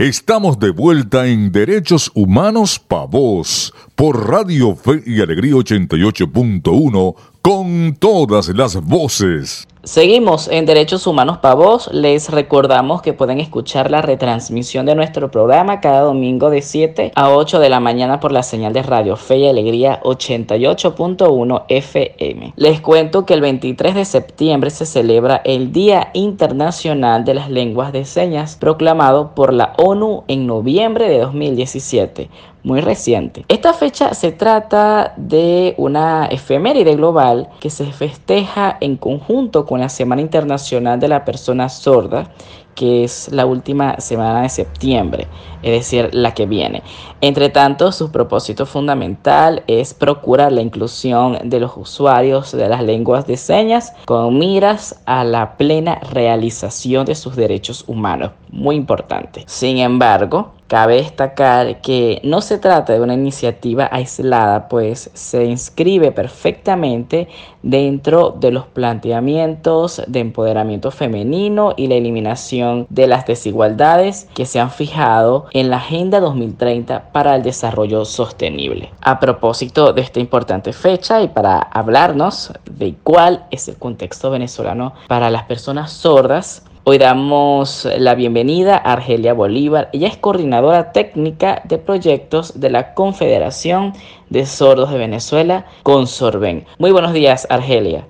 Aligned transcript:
Estamos 0.00 0.58
de 0.58 0.70
vuelta 0.70 1.26
en 1.26 1.52
Derechos 1.52 2.10
Humanos 2.14 2.78
Pa' 2.78 3.04
Vos 3.04 3.74
por 3.94 4.30
Radio 4.30 4.74
Fe 4.74 5.02
y 5.04 5.20
Alegría 5.20 5.52
88.1 5.52 7.16
con 7.42 7.96
todas 7.98 8.48
las 8.48 8.76
voces. 8.84 9.66
Seguimos 9.82 10.48
en 10.48 10.66
Derechos 10.66 11.06
Humanos 11.06 11.38
para. 11.38 11.90
Les 11.90 12.28
recordamos 12.28 13.00
que 13.00 13.14
pueden 13.14 13.40
escuchar 13.40 13.90
la 13.90 14.02
retransmisión 14.02 14.84
de 14.84 14.94
nuestro 14.94 15.30
programa 15.30 15.80
cada 15.80 16.02
domingo 16.02 16.50
de 16.50 16.60
7 16.60 17.12
a 17.14 17.30
8 17.30 17.58
de 17.58 17.70
la 17.70 17.80
mañana 17.80 18.20
por 18.20 18.30
la 18.30 18.42
señal 18.42 18.74
de 18.74 18.82
Radio 18.82 19.16
Fe 19.16 19.38
y 19.38 19.48
Alegría 19.48 20.00
88.1 20.02 21.64
FM. 21.68 22.52
Les 22.56 22.80
cuento 22.82 23.24
que 23.24 23.32
el 23.32 23.40
23 23.40 23.94
de 23.94 24.04
septiembre 24.04 24.68
se 24.68 24.84
celebra 24.84 25.40
el 25.44 25.72
Día 25.72 26.10
Internacional 26.12 27.24
de 27.24 27.34
las 27.34 27.50
Lenguas 27.50 27.92
de 27.92 28.04
Señas, 28.04 28.56
proclamado 28.56 29.34
por 29.34 29.54
la 29.54 29.72
ONU 29.78 30.24
en 30.28 30.46
noviembre 30.46 31.08
de 31.08 31.20
2017 31.20 32.28
muy 32.62 32.80
reciente. 32.80 33.44
Esta 33.48 33.72
fecha 33.72 34.14
se 34.14 34.32
trata 34.32 35.14
de 35.16 35.74
una 35.78 36.26
efeméride 36.26 36.94
global 36.96 37.48
que 37.60 37.70
se 37.70 37.86
festeja 37.92 38.76
en 38.80 38.96
conjunto 38.96 39.66
con 39.66 39.80
la 39.80 39.88
Semana 39.88 40.22
Internacional 40.22 41.00
de 41.00 41.08
la 41.08 41.24
Persona 41.24 41.68
Sorda 41.68 42.30
que 42.74 43.04
es 43.04 43.30
la 43.30 43.44
última 43.44 44.00
semana 44.00 44.40
de 44.40 44.48
septiembre, 44.48 45.26
es 45.62 45.72
decir, 45.72 46.08
la 46.14 46.32
que 46.32 46.46
viene. 46.46 46.82
Entre 47.20 47.50
tanto, 47.50 47.92
su 47.92 48.10
propósito 48.10 48.64
fundamental 48.64 49.62
es 49.66 49.92
procurar 49.92 50.50
la 50.52 50.62
inclusión 50.62 51.38
de 51.44 51.60
los 51.60 51.76
usuarios 51.76 52.52
de 52.52 52.68
las 52.70 52.82
lenguas 52.82 53.26
de 53.26 53.36
señas 53.36 53.92
con 54.06 54.38
miras 54.38 54.98
a 55.04 55.24
la 55.24 55.58
plena 55.58 55.96
realización 56.10 57.04
de 57.04 57.14
sus 57.14 57.36
derechos 57.36 57.84
humanos. 57.86 58.30
Muy 58.50 58.76
importante. 58.76 59.44
Sin 59.46 59.76
embargo, 59.76 60.52
Cabe 60.70 60.98
destacar 60.98 61.80
que 61.80 62.20
no 62.22 62.40
se 62.42 62.56
trata 62.56 62.92
de 62.92 63.00
una 63.00 63.14
iniciativa 63.14 63.88
aislada, 63.90 64.68
pues 64.68 65.10
se 65.14 65.44
inscribe 65.46 66.12
perfectamente 66.12 67.26
dentro 67.64 68.36
de 68.38 68.52
los 68.52 68.66
planteamientos 68.66 70.00
de 70.06 70.20
empoderamiento 70.20 70.92
femenino 70.92 71.74
y 71.76 71.88
la 71.88 71.96
eliminación 71.96 72.86
de 72.88 73.08
las 73.08 73.26
desigualdades 73.26 74.28
que 74.32 74.46
se 74.46 74.60
han 74.60 74.70
fijado 74.70 75.46
en 75.54 75.70
la 75.70 75.78
Agenda 75.78 76.20
2030 76.20 77.10
para 77.10 77.34
el 77.34 77.42
Desarrollo 77.42 78.04
Sostenible. 78.04 78.90
A 79.00 79.18
propósito 79.18 79.92
de 79.92 80.02
esta 80.02 80.20
importante 80.20 80.72
fecha 80.72 81.20
y 81.20 81.26
para 81.26 81.58
hablarnos 81.58 82.52
de 82.70 82.94
cuál 83.02 83.44
es 83.50 83.66
el 83.66 83.74
contexto 83.74 84.30
venezolano 84.30 84.92
para 85.08 85.30
las 85.30 85.42
personas 85.42 85.90
sordas, 85.90 86.62
Hoy 86.82 86.96
damos 86.96 87.86
la 87.98 88.14
bienvenida 88.14 88.74
a 88.74 88.94
Argelia 88.94 89.34
Bolívar. 89.34 89.90
Ella 89.92 90.08
es 90.08 90.16
coordinadora 90.16 90.92
técnica 90.92 91.60
de 91.68 91.76
proyectos 91.76 92.58
de 92.58 92.70
la 92.70 92.94
Confederación 92.94 93.92
de 94.30 94.46
Sordos 94.46 94.90
de 94.90 94.96
Venezuela, 94.96 95.66
Consorben. 95.82 96.64
Muy 96.78 96.90
buenos 96.90 97.12
días, 97.12 97.46
Argelia. 97.50 98.08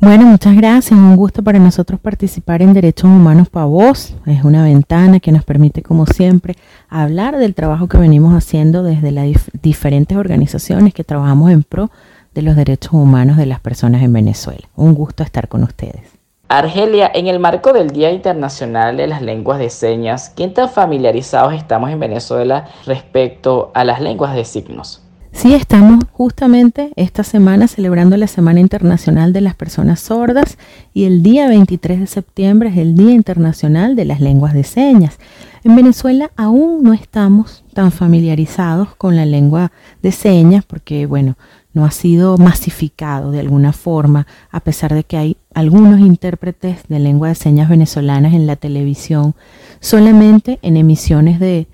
Bueno, 0.00 0.26
muchas 0.26 0.54
gracias. 0.54 1.00
Un 1.00 1.16
gusto 1.16 1.42
para 1.42 1.58
nosotros 1.58 1.98
participar 1.98 2.60
en 2.60 2.74
Derechos 2.74 3.08
Humanos 3.08 3.48
para 3.48 3.64
Vos. 3.64 4.14
Es 4.26 4.44
una 4.44 4.64
ventana 4.64 5.18
que 5.18 5.32
nos 5.32 5.44
permite, 5.44 5.82
como 5.82 6.04
siempre, 6.04 6.56
hablar 6.90 7.38
del 7.38 7.54
trabajo 7.54 7.88
que 7.88 7.96
venimos 7.96 8.34
haciendo 8.34 8.82
desde 8.82 9.12
las 9.12 9.50
diferentes 9.62 10.18
organizaciones 10.18 10.92
que 10.92 11.04
trabajamos 11.04 11.50
en 11.52 11.62
pro 11.62 11.90
de 12.34 12.42
los 12.42 12.54
derechos 12.54 12.92
humanos 12.92 13.38
de 13.38 13.46
las 13.46 13.60
personas 13.60 14.02
en 14.02 14.12
Venezuela. 14.12 14.68
Un 14.76 14.92
gusto 14.92 15.22
estar 15.22 15.48
con 15.48 15.62
ustedes. 15.62 16.19
Argelia, 16.50 17.08
en 17.14 17.28
el 17.28 17.38
marco 17.38 17.72
del 17.72 17.90
Día 17.90 18.10
Internacional 18.10 18.96
de 18.96 19.06
las 19.06 19.22
Lenguas 19.22 19.60
de 19.60 19.70
Señas, 19.70 20.32
¿quién 20.34 20.52
tan 20.52 20.68
familiarizados 20.68 21.54
estamos 21.54 21.90
en 21.90 22.00
Venezuela 22.00 22.66
respecto 22.86 23.70
a 23.72 23.84
las 23.84 24.00
lenguas 24.00 24.34
de 24.34 24.44
signos? 24.44 25.00
Sí, 25.30 25.54
estamos 25.54 26.04
justamente 26.10 26.90
esta 26.96 27.22
semana 27.22 27.68
celebrando 27.68 28.16
la 28.16 28.26
Semana 28.26 28.58
Internacional 28.58 29.32
de 29.32 29.42
las 29.42 29.54
Personas 29.54 30.00
Sordas 30.00 30.58
y 30.92 31.04
el 31.04 31.22
día 31.22 31.46
23 31.46 32.00
de 32.00 32.06
septiembre 32.08 32.70
es 32.70 32.78
el 32.78 32.96
Día 32.96 33.12
Internacional 33.12 33.94
de 33.94 34.06
las 34.06 34.20
Lenguas 34.20 34.52
de 34.52 34.64
Señas. 34.64 35.20
En 35.62 35.76
Venezuela 35.76 36.32
aún 36.36 36.82
no 36.82 36.94
estamos 36.94 37.62
tan 37.74 37.92
familiarizados 37.92 38.96
con 38.96 39.14
la 39.14 39.24
lengua 39.24 39.70
de 40.02 40.10
señas 40.10 40.64
porque, 40.64 41.06
bueno, 41.06 41.36
no 41.72 41.84
ha 41.84 41.90
sido 41.90 42.36
masificado 42.36 43.30
de 43.30 43.40
alguna 43.40 43.72
forma, 43.72 44.26
a 44.50 44.60
pesar 44.60 44.94
de 44.94 45.04
que 45.04 45.16
hay 45.16 45.36
algunos 45.54 46.00
intérpretes 46.00 46.80
de 46.88 46.98
lengua 46.98 47.28
de 47.28 47.34
señas 47.34 47.68
venezolanas 47.68 48.34
en 48.34 48.46
la 48.46 48.56
televisión, 48.56 49.34
solamente 49.80 50.58
en 50.62 50.76
emisiones 50.76 51.38
de 51.38 51.68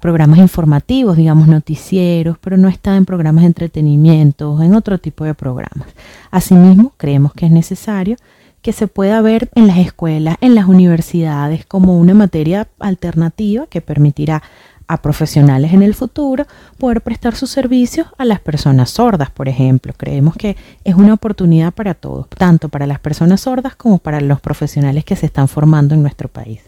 programas 0.00 0.38
informativos, 0.38 1.16
digamos 1.16 1.48
noticieros, 1.48 2.36
pero 2.38 2.56
no 2.56 2.68
está 2.68 2.96
en 2.96 3.04
programas 3.04 3.42
de 3.42 3.48
entretenimiento, 3.48 4.60
en 4.62 4.74
otro 4.74 4.98
tipo 4.98 5.24
de 5.24 5.34
programas. 5.34 5.88
Asimismo, 6.30 6.92
creemos 6.96 7.32
que 7.32 7.46
es 7.46 7.52
necesario 7.52 8.16
que 8.62 8.72
se 8.72 8.86
pueda 8.88 9.20
ver 9.20 9.48
en 9.54 9.66
las 9.66 9.78
escuelas, 9.78 10.36
en 10.40 10.54
las 10.54 10.66
universidades, 10.66 11.64
como 11.64 11.98
una 11.98 12.14
materia 12.14 12.68
alternativa 12.80 13.66
que 13.66 13.80
permitirá 13.80 14.42
a 14.88 14.96
profesionales 15.02 15.72
en 15.72 15.82
el 15.82 15.94
futuro 15.94 16.46
poder 16.78 17.02
prestar 17.02 17.34
sus 17.34 17.50
servicios 17.50 18.08
a 18.16 18.24
las 18.24 18.40
personas 18.40 18.90
sordas, 18.90 19.30
por 19.30 19.48
ejemplo. 19.48 19.92
Creemos 19.96 20.34
que 20.34 20.56
es 20.82 20.94
una 20.94 21.14
oportunidad 21.14 21.72
para 21.72 21.94
todos, 21.94 22.28
tanto 22.30 22.70
para 22.70 22.86
las 22.86 22.98
personas 22.98 23.42
sordas 23.42 23.76
como 23.76 23.98
para 23.98 24.20
los 24.20 24.40
profesionales 24.40 25.04
que 25.04 25.14
se 25.14 25.26
están 25.26 25.46
formando 25.46 25.94
en 25.94 26.02
nuestro 26.02 26.28
país. 26.28 26.62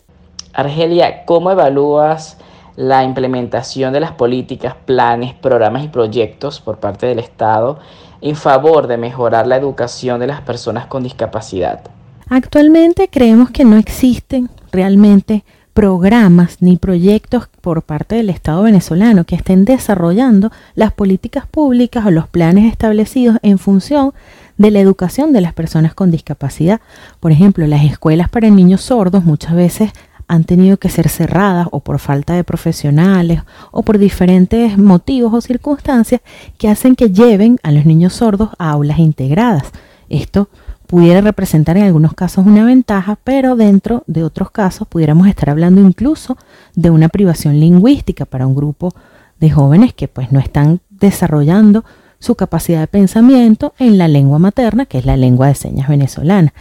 Argelia, 0.52 1.24
¿cómo 1.24 1.50
evalúas 1.50 2.36
la 2.76 3.04
implementación 3.04 3.92
de 3.92 4.00
las 4.00 4.12
políticas, 4.12 4.74
planes, 4.84 5.34
programas 5.34 5.84
y 5.84 5.88
proyectos 5.88 6.60
por 6.60 6.78
parte 6.78 7.06
del 7.06 7.18
Estado 7.18 7.78
en 8.20 8.36
favor 8.36 8.86
de 8.86 8.96
mejorar 8.96 9.46
la 9.46 9.56
educación 9.56 10.20
de 10.20 10.26
las 10.26 10.42
personas 10.42 10.86
con 10.86 11.02
discapacidad? 11.02 11.80
Actualmente 12.28 13.08
creemos 13.08 13.50
que 13.50 13.64
no 13.64 13.76
existen 13.76 14.50
realmente 14.70 15.44
programas 15.74 16.58
ni 16.60 16.76
proyectos 16.76 17.48
por 17.60 17.82
parte 17.82 18.16
del 18.16 18.30
Estado 18.30 18.62
venezolano 18.62 19.24
que 19.24 19.36
estén 19.36 19.64
desarrollando 19.64 20.50
las 20.74 20.92
políticas 20.92 21.46
públicas 21.46 22.04
o 22.06 22.10
los 22.10 22.28
planes 22.28 22.70
establecidos 22.70 23.38
en 23.42 23.58
función 23.58 24.12
de 24.58 24.70
la 24.70 24.80
educación 24.80 25.32
de 25.32 25.40
las 25.40 25.54
personas 25.54 25.94
con 25.94 26.10
discapacidad. 26.10 26.80
Por 27.18 27.32
ejemplo, 27.32 27.66
las 27.66 27.84
escuelas 27.84 28.28
para 28.28 28.50
niños 28.50 28.82
sordos 28.82 29.24
muchas 29.24 29.54
veces 29.54 29.90
han 30.28 30.44
tenido 30.44 30.76
que 30.76 30.90
ser 30.90 31.08
cerradas 31.08 31.66
o 31.72 31.80
por 31.80 31.98
falta 31.98 32.34
de 32.34 32.44
profesionales 32.44 33.42
o 33.72 33.82
por 33.82 33.98
diferentes 33.98 34.78
motivos 34.78 35.34
o 35.34 35.40
circunstancias 35.40 36.20
que 36.56 36.68
hacen 36.68 36.94
que 36.94 37.10
lleven 37.10 37.58
a 37.62 37.72
los 37.72 37.84
niños 37.84 38.12
sordos 38.12 38.50
a 38.58 38.70
aulas 38.70 38.98
integradas. 38.98 39.64
Esto 40.08 40.48
pudiera 40.90 41.20
representar 41.20 41.76
en 41.76 41.84
algunos 41.84 42.14
casos 42.14 42.44
una 42.44 42.64
ventaja, 42.64 43.16
pero 43.22 43.54
dentro 43.54 44.02
de 44.08 44.24
otros 44.24 44.50
casos 44.50 44.88
pudiéramos 44.88 45.28
estar 45.28 45.48
hablando 45.48 45.80
incluso 45.80 46.36
de 46.74 46.90
una 46.90 47.08
privación 47.08 47.60
lingüística 47.60 48.24
para 48.24 48.44
un 48.44 48.56
grupo 48.56 48.92
de 49.38 49.52
jóvenes 49.52 49.94
que 49.94 50.08
pues 50.08 50.32
no 50.32 50.40
están 50.40 50.80
desarrollando 50.90 51.84
su 52.18 52.34
capacidad 52.34 52.80
de 52.80 52.88
pensamiento 52.88 53.72
en 53.78 53.98
la 53.98 54.08
lengua 54.08 54.40
materna, 54.40 54.84
que 54.84 54.98
es 54.98 55.06
la 55.06 55.16
lengua 55.16 55.46
de 55.46 55.54
señas 55.54 55.88
venezolana. 55.88 56.52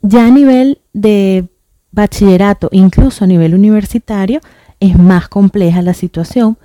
Ya 0.00 0.28
a 0.28 0.30
nivel 0.30 0.78
de 0.92 1.48
bachillerato, 1.90 2.68
incluso 2.70 3.24
a 3.24 3.26
nivel 3.26 3.52
universitario, 3.52 4.40
es 4.78 4.96
más 4.96 5.28
compleja 5.28 5.82
la 5.82 5.94
situación. 5.94 6.56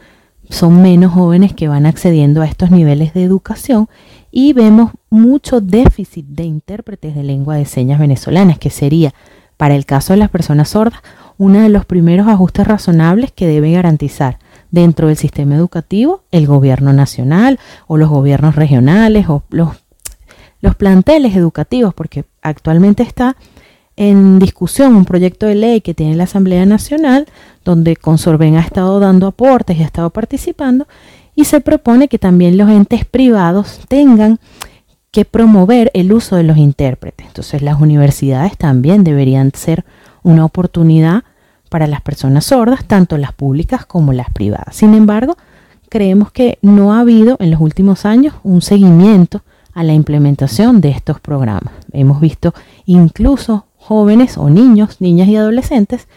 Son 0.51 0.83
menos 0.83 1.13
jóvenes 1.13 1.53
que 1.53 1.67
van 1.67 1.87
accediendo 1.87 2.43
a 2.43 2.45
estos 2.45 2.69
niveles 2.69 3.15
de 3.15 3.23
educación 3.23 3.89
y 4.39 4.53
vemos 4.53 4.91
mucho 5.09 5.61
déficit 5.61 6.27
de 6.27 6.43
intérpretes 6.43 7.15
de 7.15 7.23
lengua 7.23 7.55
de 7.55 7.65
señas 7.65 7.99
venezolanas, 7.99 8.59
que 8.59 8.69
sería, 8.69 9.15
para 9.57 9.75
el 9.75 9.87
caso 9.87 10.13
de 10.13 10.17
las 10.17 10.29
personas 10.29 10.69
sordas, 10.69 11.01
uno 11.39 11.59
de 11.59 11.69
los 11.69 11.87
primeros 11.87 12.27
ajustes 12.27 12.67
razonables 12.67 13.31
que 13.31 13.47
debe 13.47 13.71
garantizar 13.71 14.37
dentro 14.69 15.07
del 15.07 15.17
sistema 15.17 15.55
educativo 15.55 16.21
el 16.29 16.45
gobierno 16.45 16.93
nacional 16.93 17.57
o 17.87 17.97
los 17.97 18.09
gobiernos 18.09 18.55
regionales 18.55 19.27
o 19.27 19.41
los, 19.49 19.69
los 20.61 20.75
planteles 20.75 21.35
educativos, 21.35 21.95
porque 21.95 22.25
actualmente 22.43 23.01
está 23.01 23.37
en 23.95 24.37
discusión 24.37 24.95
un 24.95 25.05
proyecto 25.05 25.47
de 25.47 25.55
ley 25.55 25.81
que 25.81 25.95
tiene 25.95 26.15
la 26.15 26.25
Asamblea 26.25 26.67
Nacional, 26.67 27.25
donde 27.65 27.95
Consorben 27.95 28.55
ha 28.55 28.61
estado 28.61 28.99
dando 28.99 29.25
aportes 29.25 29.77
y 29.77 29.81
ha 29.81 29.87
estado 29.87 30.11
participando, 30.11 30.87
y 31.37 31.45
se 31.45 31.61
propone 31.61 32.07
que 32.07 32.17
también 32.17 32.57
los 32.57 32.67
entes 32.67 33.05
privados 33.05 33.81
tengan 33.87 34.39
que 35.11 35.23
promover 35.23 35.91
el 35.93 36.11
uso 36.11 36.35
de 36.35 36.41
los 36.41 36.57
intérpretes. 36.57 37.27
Entonces 37.27 37.61
las 37.61 37.79
universidades 37.79 38.57
también 38.57 39.03
deberían 39.03 39.51
ser 39.53 39.85
una 40.23 40.43
oportunidad 40.43 41.23
para 41.69 41.85
las 41.85 42.01
personas 42.01 42.45
sordas, 42.45 42.85
tanto 42.85 43.19
las 43.19 43.33
públicas 43.33 43.85
como 43.85 44.13
las 44.13 44.31
privadas. 44.31 44.75
Sin 44.75 44.95
embargo, 44.95 45.37
creemos 45.89 46.31
que 46.31 46.57
no 46.63 46.95
ha 46.95 47.01
habido 47.01 47.37
en 47.39 47.51
los 47.51 47.61
últimos 47.61 48.05
años 48.05 48.33
un 48.41 48.63
seguimiento 48.63 49.43
a 49.75 49.83
la 49.83 49.93
implementación 49.93 50.81
de 50.81 50.89
estos 50.89 51.19
programas. 51.19 51.71
Hemos 51.91 52.19
visto 52.19 52.55
incluso 52.87 53.67
jóvenes 53.77 54.39
o 54.39 54.49
niños, 54.49 55.01
niñas 55.01 55.27
y 55.27 55.35
adolescentes 55.35 56.07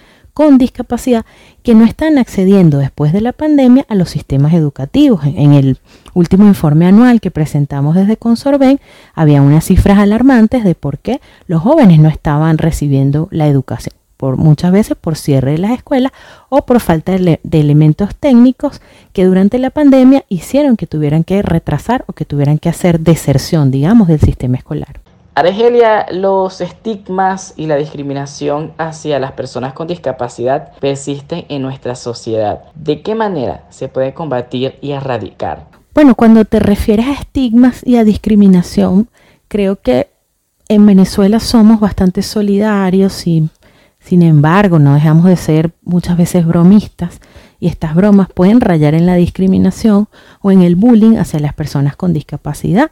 con 0.40 0.56
discapacidad 0.56 1.26
que 1.62 1.74
no 1.74 1.84
están 1.84 2.16
accediendo 2.16 2.78
después 2.78 3.12
de 3.12 3.20
la 3.20 3.34
pandemia 3.34 3.84
a 3.90 3.94
los 3.94 4.08
sistemas 4.08 4.54
educativos. 4.54 5.20
En 5.26 5.52
el 5.52 5.76
último 6.14 6.46
informe 6.46 6.86
anual 6.86 7.20
que 7.20 7.30
presentamos 7.30 7.94
desde 7.94 8.16
Consorben 8.16 8.80
había 9.12 9.42
unas 9.42 9.66
cifras 9.66 9.98
alarmantes 9.98 10.64
de 10.64 10.74
por 10.74 10.96
qué 10.96 11.20
los 11.46 11.60
jóvenes 11.60 11.98
no 11.98 12.08
estaban 12.08 12.56
recibiendo 12.56 13.28
la 13.30 13.48
educación 13.48 13.92
por 14.16 14.38
muchas 14.38 14.72
veces 14.72 14.96
por 14.98 15.16
cierre 15.16 15.52
de 15.52 15.58
las 15.58 15.72
escuelas 15.72 16.12
o 16.48 16.64
por 16.64 16.80
falta 16.80 17.12
de, 17.12 17.38
de, 17.42 17.60
elementos 17.60 18.16
técnicos 18.16 18.80
que 19.12 19.26
durante 19.26 19.58
la 19.58 19.68
pandemia 19.68 20.24
hicieron 20.30 20.78
que 20.78 20.86
tuvieran 20.86 21.22
que 21.22 21.42
retrasar 21.42 22.06
o 22.06 22.14
que 22.14 22.24
tuvieran 22.24 22.56
que 22.56 22.70
hacer 22.70 23.00
deserción, 23.00 23.70
digamos, 23.70 24.08
del 24.08 24.20
sistema 24.20 24.56
escolar. 24.56 25.00
Argelia, 25.34 26.06
los 26.10 26.60
estigmas 26.60 27.54
y 27.56 27.66
la 27.66 27.76
discriminación 27.76 28.72
hacia 28.78 29.18
las 29.18 29.32
personas 29.32 29.72
con 29.72 29.86
discapacidad 29.86 30.72
persisten 30.80 31.44
en 31.48 31.62
nuestra 31.62 31.94
sociedad. 31.94 32.64
¿De 32.74 33.02
qué 33.02 33.14
manera 33.14 33.64
se 33.70 33.88
puede 33.88 34.12
combatir 34.12 34.76
y 34.80 34.90
erradicar? 34.90 35.66
Bueno, 35.94 36.14
cuando 36.14 36.44
te 36.44 36.58
refieres 36.58 37.06
a 37.06 37.12
estigmas 37.12 37.80
y 37.86 37.96
a 37.96 38.04
discriminación, 38.04 39.08
creo 39.48 39.76
que 39.76 40.08
en 40.68 40.84
Venezuela 40.84 41.40
somos 41.40 41.80
bastante 41.80 42.22
solidarios 42.22 43.26
y 43.26 43.48
sin 44.00 44.22
embargo 44.22 44.78
no 44.78 44.94
dejamos 44.94 45.26
de 45.26 45.36
ser 45.36 45.70
muchas 45.82 46.16
veces 46.16 46.46
bromistas 46.46 47.20
y 47.60 47.68
estas 47.68 47.94
bromas 47.94 48.28
pueden 48.32 48.60
rayar 48.60 48.94
en 48.94 49.06
la 49.06 49.14
discriminación 49.14 50.08
o 50.40 50.50
en 50.50 50.62
el 50.62 50.74
bullying 50.74 51.18
hacia 51.18 51.38
las 51.38 51.54
personas 51.54 51.94
con 51.94 52.12
discapacidad. 52.12 52.90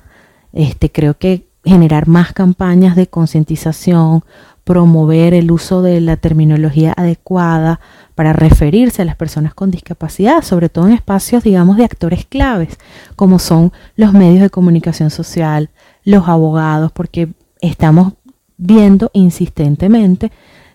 Este, 0.53 0.91
creo 0.91 1.15
que 1.15 1.48
generar 1.69 2.09
más 2.09 2.33
campañas 2.33 2.97
de 2.97 3.07
concientización, 3.07 4.25
promover 4.65 5.33
el 5.33 5.51
uso 5.51 5.81
de 5.81 6.01
la 6.01 6.17
terminología 6.17 6.93
adecuada 6.97 7.81
para 8.15 8.33
referirse 8.33 9.01
a 9.01 9.05
las 9.05 9.17
personas 9.17 9.55
con 9.55 9.71
discapacidad, 9.71 10.43
sobre 10.43 10.69
todo 10.69 10.87
en 10.89 10.93
espacios, 10.93 11.43
digamos, 11.43 11.77
de 11.77 11.85
actores 11.85 12.27
claves, 12.27 12.79
como 13.17 13.39
son 13.39 13.73
los 13.97 14.13
medios 14.13 14.43
de 14.43 14.51
comunicación 14.51 15.11
social, 15.11 15.71
los 16.05 16.29
abogados, 16.29 16.93
porque 16.93 17.29
estamos 17.61 18.13
viendo 18.59 19.11
insistentemente 19.15 20.33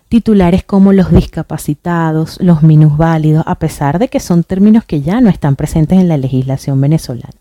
titulares 0.08 0.64
como 0.64 0.92
los 0.92 1.10
discapacitados, 1.10 2.38
los 2.40 2.62
minusválidos, 2.62 3.44
a 3.46 3.58
pesar 3.58 3.98
de 3.98 4.08
que 4.08 4.20
son 4.20 4.42
términos 4.42 4.84
que 4.84 5.02
ya 5.02 5.20
no 5.20 5.28
están 5.28 5.56
presentes 5.56 5.98
en 5.98 6.08
la 6.08 6.16
legislación 6.16 6.80
venezolana. 6.80 7.34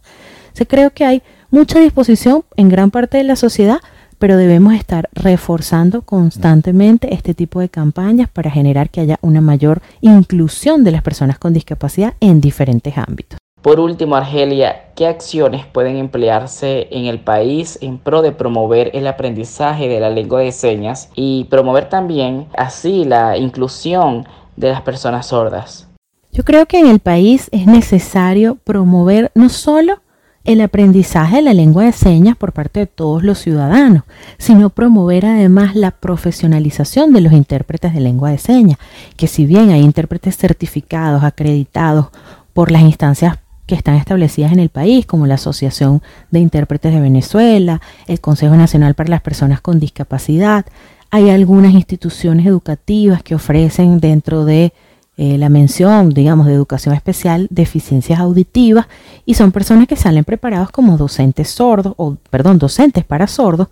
Se 0.54 0.68
creo 0.68 0.92
que 0.92 1.06
hay 1.06 1.24
mucha 1.54 1.80
disposición 1.80 2.44
en 2.58 2.68
gran 2.68 2.90
parte 2.90 3.20
de 3.20 3.24
la 3.24 3.36
sociedad, 3.36 3.78
pero 4.18 4.38
debemos 4.38 4.74
estar 4.74 5.08
reforzando 5.14 6.02
constantemente 6.02 7.14
este 7.14 7.36
tipo 7.36 7.60
de 7.60 7.70
campañas 7.70 8.28
para 8.28 8.50
generar 8.50 8.90
que 8.90 9.02
haya 9.02 9.20
una 9.22 9.40
mayor 9.40 9.80
inclusión 10.02 10.84
de 10.84 10.90
las 10.90 11.04
personas 11.04 11.38
con 11.38 11.54
discapacidad 11.54 12.16
en 12.22 12.42
diferentes 12.42 12.98
ámbitos. 12.98 13.38
Por 13.62 13.80
último, 13.80 14.16
Argelia, 14.16 14.88
¿qué 14.96 15.06
acciones 15.06 15.64
pueden 15.68 15.98
emplearse 15.98 16.88
en 16.90 17.06
el 17.06 17.20
país 17.20 17.78
en 17.82 18.00
pro 18.00 18.24
de 18.24 18.32
promover 18.32 18.90
el 18.96 19.06
aprendizaje 19.06 19.88
de 19.88 20.00
la 20.00 20.10
lengua 20.10 20.42
de 20.42 20.52
señas 20.52 21.12
y 21.14 21.44
promover 21.52 21.88
también 21.88 22.48
así 22.58 23.06
la 23.06 23.38
inclusión 23.38 24.26
de 24.56 24.72
las 24.72 24.82
personas 24.82 25.28
sordas? 25.28 25.88
Yo 26.32 26.44
creo 26.44 26.66
que 26.66 26.80
en 26.80 26.88
el 26.88 26.98
país 26.98 27.48
es 27.52 27.68
necesario 27.68 28.58
promover 28.64 29.32
no 29.36 29.50
solo 29.50 30.00
el 30.44 30.60
aprendizaje 30.62 31.38
de 31.38 31.42
la 31.42 31.54
lengua 31.54 31.86
de 31.86 31.94
señas 31.94 32.36
por 32.36 32.52
parte 32.52 32.82
de 32.82 32.88
todos 32.88 33.24
los 33.24 33.40
ciudadanos, 33.40 34.04
sino 34.38 34.70
promover 34.70 35.26
además 35.26 35.76
la 35.76 35.92
profesionalización 35.92 37.14
de 37.14 37.22
los 37.22 37.34
intérpretes 37.34 37.94
de 37.94 38.02
lengua 38.02 38.32
de 38.32 38.38
señas, 38.38 38.78
que 39.16 39.28
si 39.28 39.46
bien 39.46 39.72
hay 39.72 39.82
intérpretes 39.82 40.38
certificados, 40.38 41.24
acreditados 41.24 42.08
por 42.54 42.72
las 42.72 42.82
instancias 42.82 43.38
que 43.66 43.76
están 43.76 43.96
establecidas 43.96 44.52
en 44.52 44.60
el 44.60 44.70
país, 44.70 45.06
como 45.06 45.26
la 45.26 45.36
Asociación 45.36 46.02
de 46.32 46.40
Intérpretes 46.42 46.94
de 46.94 47.00
Venezuela, 47.00 47.82
el 48.08 48.20
Consejo 48.20 48.56
Nacional 48.56 48.94
para 48.94 49.10
las 49.10 49.22
Personas 49.22 49.62
con 49.62 49.80
Discapacidad, 49.80 50.66
hay 51.10 51.30
algunas 51.30 51.74
instituciones 51.74 52.46
educativas 52.46 53.24
que 53.24 53.36
ofrecen 53.36 54.00
dentro 54.00 54.46
de 54.46 54.74
eh, 55.18 55.38
la 55.38 55.50
mención, 55.50 56.10
digamos, 56.10 56.48
de 56.48 56.54
educación 56.54 56.96
especial, 56.96 57.48
deficiencias 57.52 58.20
auditivas, 58.20 58.88
y 59.26 59.36
son 59.36 59.52
personas 59.52 59.88
que 59.88 59.96
salen 59.96 60.24
preparados 60.24 60.72
como 60.72 60.98
docentes 60.98 61.50
sordos, 61.50 61.94
o 61.98 62.18
perdón, 62.30 62.58
docentes 62.58 63.06
para 63.06 63.28
sordos, 63.28 63.68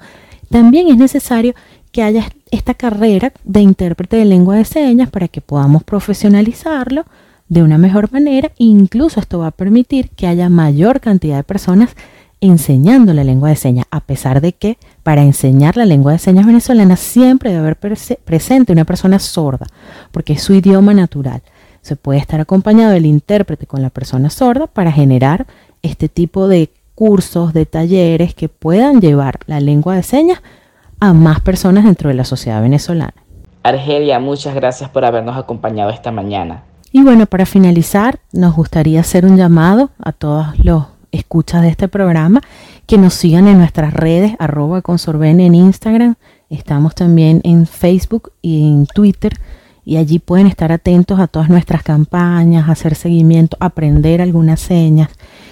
también 0.50 0.90
es 0.90 0.98
necesario 0.98 1.56
que 1.92 2.04
haya 2.04 2.26
esta 2.52 2.74
carrera 2.74 3.34
de 3.44 3.62
intérprete 3.62 4.18
de 4.18 4.26
lengua 4.26 4.56
de 4.56 4.66
señas 4.66 5.10
para 5.10 5.28
que 5.28 5.42
podamos 5.42 5.84
profesionalizarlo 5.84 7.06
de 7.50 7.64
una 7.64 7.78
mejor 7.78 8.12
manera. 8.12 8.52
Incluso 8.58 9.20
esto 9.20 9.40
va 9.40 9.48
a 9.48 9.52
permitir 9.52 10.10
que 10.10 10.28
haya 10.28 10.50
mayor 10.50 11.00
cantidad 11.00 11.38
de 11.38 11.44
personas 11.44 11.96
enseñando 12.40 13.14
la 13.14 13.24
lengua 13.24 13.50
de 13.50 13.56
señas, 13.56 13.86
a 13.92 14.02
pesar 14.02 14.42
de 14.42 14.54
que 14.54 14.78
para 15.04 15.24
enseñar 15.24 15.78
la 15.78 15.86
lengua 15.86 16.12
de 16.12 16.20
señas 16.20 16.46
venezolana 16.46 16.96
siempre 16.96 17.52
debe 17.52 17.62
haber 17.62 17.78
presente 18.24 18.72
una 18.72 18.86
persona 18.86 19.20
sorda, 19.20 19.68
porque 20.12 20.34
es 20.34 20.44
su 20.44 20.54
idioma 20.54 20.94
natural. 20.94 21.42
Se 21.82 21.96
puede 21.96 22.20
estar 22.20 22.40
acompañado 22.40 22.92
del 22.92 23.06
intérprete 23.06 23.66
con 23.66 23.82
la 23.82 23.90
persona 23.90 24.30
sorda 24.30 24.68
para 24.68 24.92
generar 24.92 25.48
este 25.82 26.10
tipo 26.10 26.48
de 26.48 26.70
cursos, 26.94 27.54
de 27.54 27.66
talleres 27.66 28.36
que 28.36 28.50
puedan 28.50 29.02
llevar 29.02 29.40
la 29.48 29.60
lengua 29.60 29.96
de 29.96 30.04
señas 30.04 30.42
a 31.00 31.14
más 31.14 31.40
personas 31.40 31.86
dentro 31.86 32.10
de 32.10 32.16
la 32.16 32.26
sociedad 32.26 32.62
venezolana. 32.62 33.16
Argelia, 33.64 34.20
muchas 34.20 34.54
gracias 34.54 34.90
por 34.90 35.06
habernos 35.06 35.38
acompañado 35.38 35.90
esta 35.90 36.12
mañana. 36.12 36.64
Y 36.92 37.02
bueno, 37.04 37.26
para 37.26 37.46
finalizar, 37.46 38.20
nos 38.32 38.56
gustaría 38.56 39.00
hacer 39.00 39.26
un 39.26 39.38
llamado 39.38 39.90
a 40.00 40.12
todos 40.12 40.60
los 40.60 40.86
escuchas 41.12 41.62
de 41.62 41.70
este 41.70 41.88
programa, 41.88 42.42
que 42.86 42.98
nos 42.98 43.14
sigan 43.14 43.48
en 43.48 43.58
nuestras 43.58 43.94
redes, 43.94 44.34
arroba 44.40 44.82
consorben 44.82 45.40
en 45.40 45.56
Instagram, 45.56 46.16
estamos 46.50 46.96
también 46.96 47.42
en 47.44 47.66
Facebook 47.66 48.32
y 48.42 48.68
en 48.68 48.86
Twitter, 48.86 49.34
y 49.84 49.98
allí 49.98 50.20
pueden 50.20 50.48
estar 50.48 50.72
atentos 50.72 51.20
a 51.20 51.28
todas 51.28 51.50
nuestras 51.50 51.84
campañas, 51.84 52.70
hacer 52.70 52.96
seguimiento, 52.96 53.58
aprender 53.60 54.22
algunas 54.22 54.60
señas. 54.60 55.10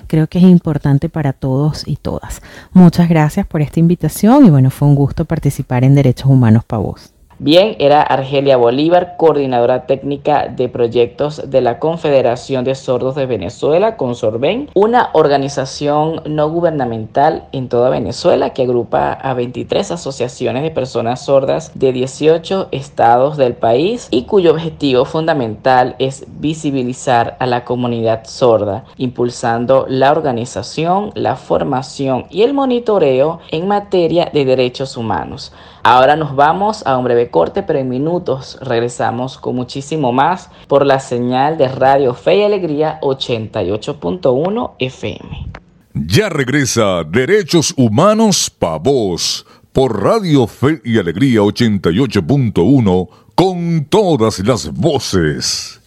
Creo 0.07 0.27
que 0.27 0.37
es 0.37 0.43
importante 0.43 1.09
para 1.09 1.33
todos 1.33 1.87
y 1.87 1.95
todas. 1.95 2.41
Muchas 2.73 3.09
gracias 3.09 3.45
por 3.45 3.61
esta 3.61 3.79
invitación 3.79 4.45
y 4.45 4.49
bueno, 4.49 4.69
fue 4.69 4.87
un 4.87 4.95
gusto 4.95 5.25
participar 5.25 5.83
en 5.83 5.95
Derechos 5.95 6.27
Humanos 6.29 6.63
para 6.63 6.81
vos. 6.81 7.08
Bien, 7.41 7.77
era 7.79 8.01
Argelia 8.01 8.57
Bolívar, 8.57 9.15
coordinadora 9.15 9.85
técnica 9.85 10.49
de 10.49 10.67
proyectos 10.67 11.49
de 11.49 11.61
la 11.61 11.79
Confederación 11.79 12.65
de 12.65 12.75
Sordos 12.75 13.15
de 13.15 13.27
Venezuela, 13.27 13.95
Consorben, 13.95 14.69
una 14.73 15.09
organización 15.13 16.21
no 16.25 16.49
gubernamental 16.49 17.45
en 17.53 17.69
toda 17.69 17.89
Venezuela 17.89 18.49
que 18.49 18.63
agrupa 18.63 19.13
a 19.13 19.33
23 19.35 19.89
asociaciones 19.89 20.63
de 20.63 20.71
personas 20.71 21.23
sordas 21.23 21.71
de 21.75 21.93
18 21.93 22.67
estados 22.71 23.37
del 23.37 23.53
país 23.53 24.09
y 24.11 24.23
cuyo 24.23 24.51
objetivo 24.51 25.05
fundamental 25.05 25.95
es 25.97 26.25
visibilizar 26.41 27.37
a 27.39 27.45
la 27.45 27.63
comunidad 27.63 28.25
sorda, 28.25 28.83
impulsando 28.97 29.85
la 29.87 30.11
organización, 30.11 31.11
la 31.15 31.37
formación 31.37 32.25
y 32.29 32.41
el 32.41 32.53
monitoreo 32.53 33.39
en 33.49 33.69
materia 33.69 34.29
de 34.33 34.43
derechos 34.43 34.97
humanos. 34.97 35.53
Ahora 35.81 36.17
nos 36.17 36.35
vamos 36.35 36.85
a 36.85 36.97
un 36.97 37.05
breve 37.05 37.28
corte, 37.29 37.63
pero 37.63 37.79
en 37.79 37.89
minutos 37.89 38.57
regresamos 38.61 39.37
con 39.37 39.55
muchísimo 39.55 40.11
más 40.11 40.49
por 40.67 40.85
la 40.85 40.99
señal 40.99 41.57
de 41.57 41.67
Radio 41.67 42.13
Fe 42.13 42.37
y 42.37 42.43
Alegría 42.43 42.99
88.1 43.01 44.71
FM. 44.79 45.47
Ya 45.93 46.29
regresa 46.29 47.03
Derechos 47.03 47.73
Humanos 47.75 48.49
Pa' 48.49 48.77
Vos 48.77 49.45
por 49.71 50.01
Radio 50.01 50.47
Fe 50.47 50.81
y 50.83 50.97
Alegría 50.97 51.41
88.1 51.41 53.09
con 53.35 53.85
todas 53.85 54.39
las 54.39 54.71
voces. 54.73 55.78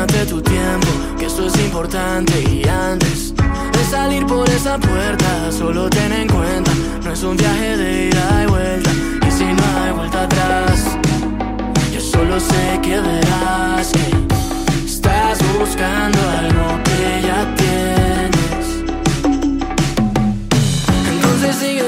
Tómate 0.00 0.24
tu 0.26 0.40
tiempo, 0.40 0.88
que 1.18 1.26
esto 1.26 1.46
es 1.46 1.54
importante 1.58 2.32
y 2.40 2.66
antes 2.66 3.34
de 3.34 3.84
salir 3.90 4.24
por 4.24 4.48
esa 4.48 4.78
puerta, 4.78 5.52
solo 5.52 5.90
ten 5.90 6.12
en 6.12 6.28
cuenta, 6.28 6.70
no 7.04 7.12
es 7.12 7.22
un 7.22 7.36
viaje 7.36 7.76
de 7.76 8.08
ida 8.08 8.44
y 8.44 8.46
vuelta, 8.46 8.90
y 9.28 9.30
si 9.30 9.44
no 9.44 9.62
hay 9.84 9.92
vuelta 9.92 10.22
atrás, 10.22 10.84
yo 11.92 12.00
solo 12.00 12.40
sé 12.40 12.80
que 12.82 12.98
verás 12.98 13.92
que 13.92 14.86
estás 14.86 15.38
buscando 15.58 16.18
algo 16.38 16.82
que 16.84 17.26
ya 17.26 17.54
tienes. 17.56 18.66
Entonces 21.12 21.56
sigue 21.56 21.82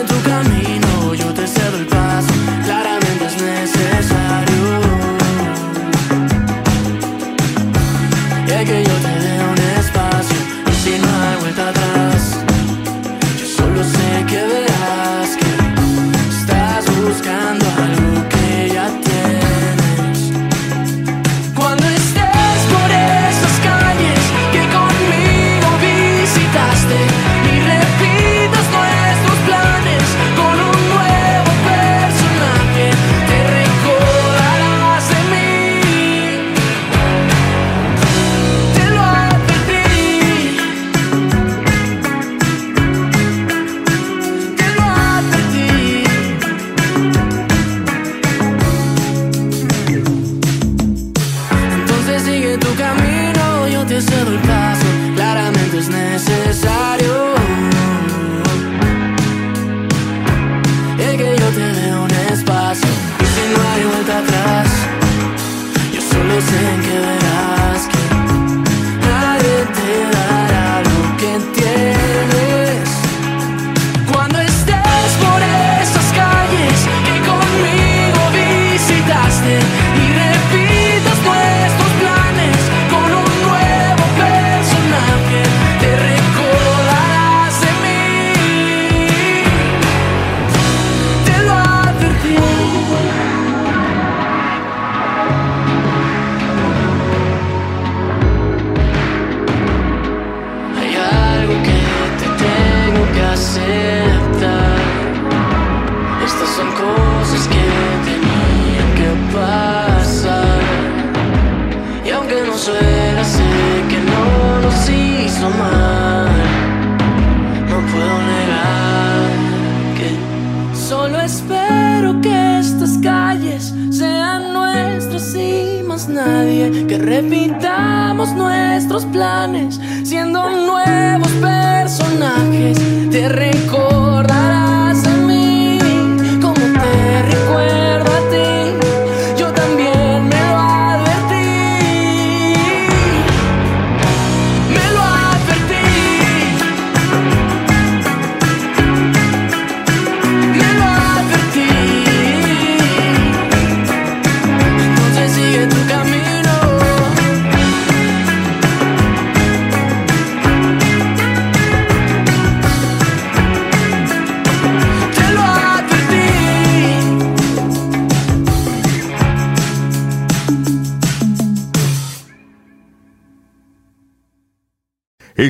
wasn't 66.42 66.84
good. 66.84 67.21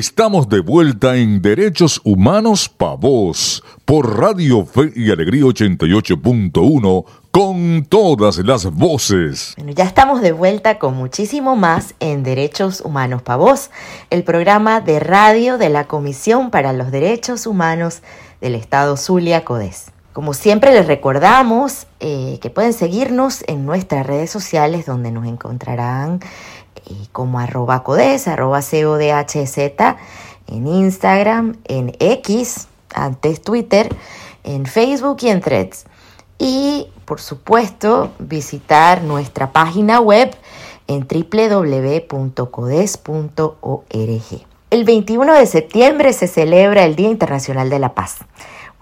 Estamos 0.05 0.49
de 0.49 0.59
vuelta 0.59 1.15
en 1.15 1.41
Derechos 1.41 2.01
Humanos 2.03 2.67
Pa' 2.67 2.95
Vos 2.95 3.63
por 3.85 4.19
Radio 4.19 4.65
Fe 4.65 4.91
y 4.97 5.09
Alegría 5.11 5.43
88.1 5.43 7.05
con 7.31 7.85
todas 7.85 8.37
las 8.39 8.65
voces. 8.65 9.53
Bueno, 9.55 9.71
ya 9.71 9.85
estamos 9.85 10.19
de 10.19 10.33
vuelta 10.33 10.77
con 10.77 10.97
muchísimo 10.97 11.55
más 11.55 11.95
en 12.01 12.23
Derechos 12.23 12.81
Humanos 12.81 13.21
Pa' 13.21 13.37
Vos, 13.37 13.71
el 14.09 14.25
programa 14.25 14.81
de 14.81 14.99
radio 14.99 15.57
de 15.57 15.69
la 15.69 15.85
Comisión 15.85 16.51
para 16.51 16.73
los 16.73 16.91
Derechos 16.91 17.47
Humanos 17.47 18.01
del 18.41 18.55
Estado 18.55 18.97
Zulia 18.97 19.45
Codés. 19.45 19.93
Como 20.11 20.33
siempre 20.33 20.73
les 20.73 20.85
recordamos 20.85 21.87
eh, 22.01 22.39
que 22.41 22.49
pueden 22.49 22.73
seguirnos 22.73 23.45
en 23.47 23.65
nuestras 23.65 24.05
redes 24.05 24.29
sociales 24.29 24.85
donde 24.85 25.11
nos 25.11 25.25
encontrarán 25.25 26.19
como 27.11 27.39
arroba 27.39 27.83
codes, 27.83 28.27
arroba 28.27 28.61
codhz, 28.61 29.57
en 30.47 30.67
Instagram, 30.67 31.57
en 31.65 31.95
X, 31.99 32.67
antes 32.93 33.41
Twitter, 33.41 33.95
en 34.43 34.65
Facebook 34.65 35.17
y 35.21 35.29
en 35.29 35.41
Threads. 35.41 35.85
Y 36.37 36.87
por 37.05 37.21
supuesto 37.21 38.11
visitar 38.19 39.03
nuestra 39.03 39.51
página 39.51 39.99
web 39.99 40.35
en 40.87 41.07
www.codes.org. 41.07 42.09
El 44.69 44.85
21 44.85 45.33
de 45.33 45.45
septiembre 45.45 46.13
se 46.13 46.27
celebra 46.27 46.83
el 46.83 46.95
Día 46.95 47.09
Internacional 47.09 47.69
de 47.69 47.79
la 47.79 47.93
Paz, 47.93 48.17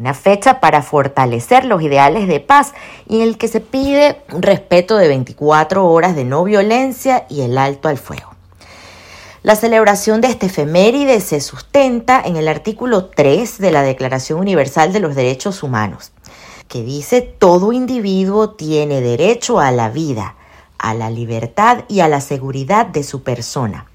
una 0.01 0.15
fecha 0.15 0.60
para 0.60 0.81
fortalecer 0.81 1.63
los 1.63 1.84
ideales 1.84 2.27
de 2.27 2.39
paz 2.39 2.74
y 3.08 3.17
en 3.17 3.22
el 3.22 3.38
que 3.38 3.48
se 3.48 3.60
pide 3.60 4.24
un 4.34 4.41
respeto 4.41 4.98
de 4.98 5.08
24 5.08 5.86
horas 5.86 6.15
de 6.15 6.25
no 6.25 6.43
violencia 6.43 7.27
y 7.29 7.41
el 7.41 7.55
alto 7.55 7.88
al 7.88 8.00
fuego. 8.00 8.34
La 9.43 9.55
celebración 9.55 10.20
de 10.20 10.29
este 10.29 10.48
efeméride 10.48 11.22
se 11.22 11.39
sustenta 11.39 12.20
en 12.20 12.36
el 12.36 12.48
artículo 12.48 13.05
3 13.05 13.60
de 13.60 13.70
la 13.70 13.84
Declaración 13.84 14.39
Universal 14.39 14.91
de 14.91 15.01
los 15.01 15.13
Derechos 15.13 15.62
Humanos, 15.62 16.12
que 16.67 16.81
dice 16.81 17.22
todo 17.22 17.72
individuo 17.72 18.50
tiene 18.50 19.01
derecho 19.01 19.60
a 19.60 19.70
la 19.70 19.89
vida, 19.89 20.36
a 20.79 20.96
la 20.96 21.12
libertad 21.12 21.84
y 21.88 22.00
a 22.00 22.08
la 22.08 22.22
seguridad 22.22 22.88
de 22.88 23.03
su 23.03 23.22
persona, 23.22 23.86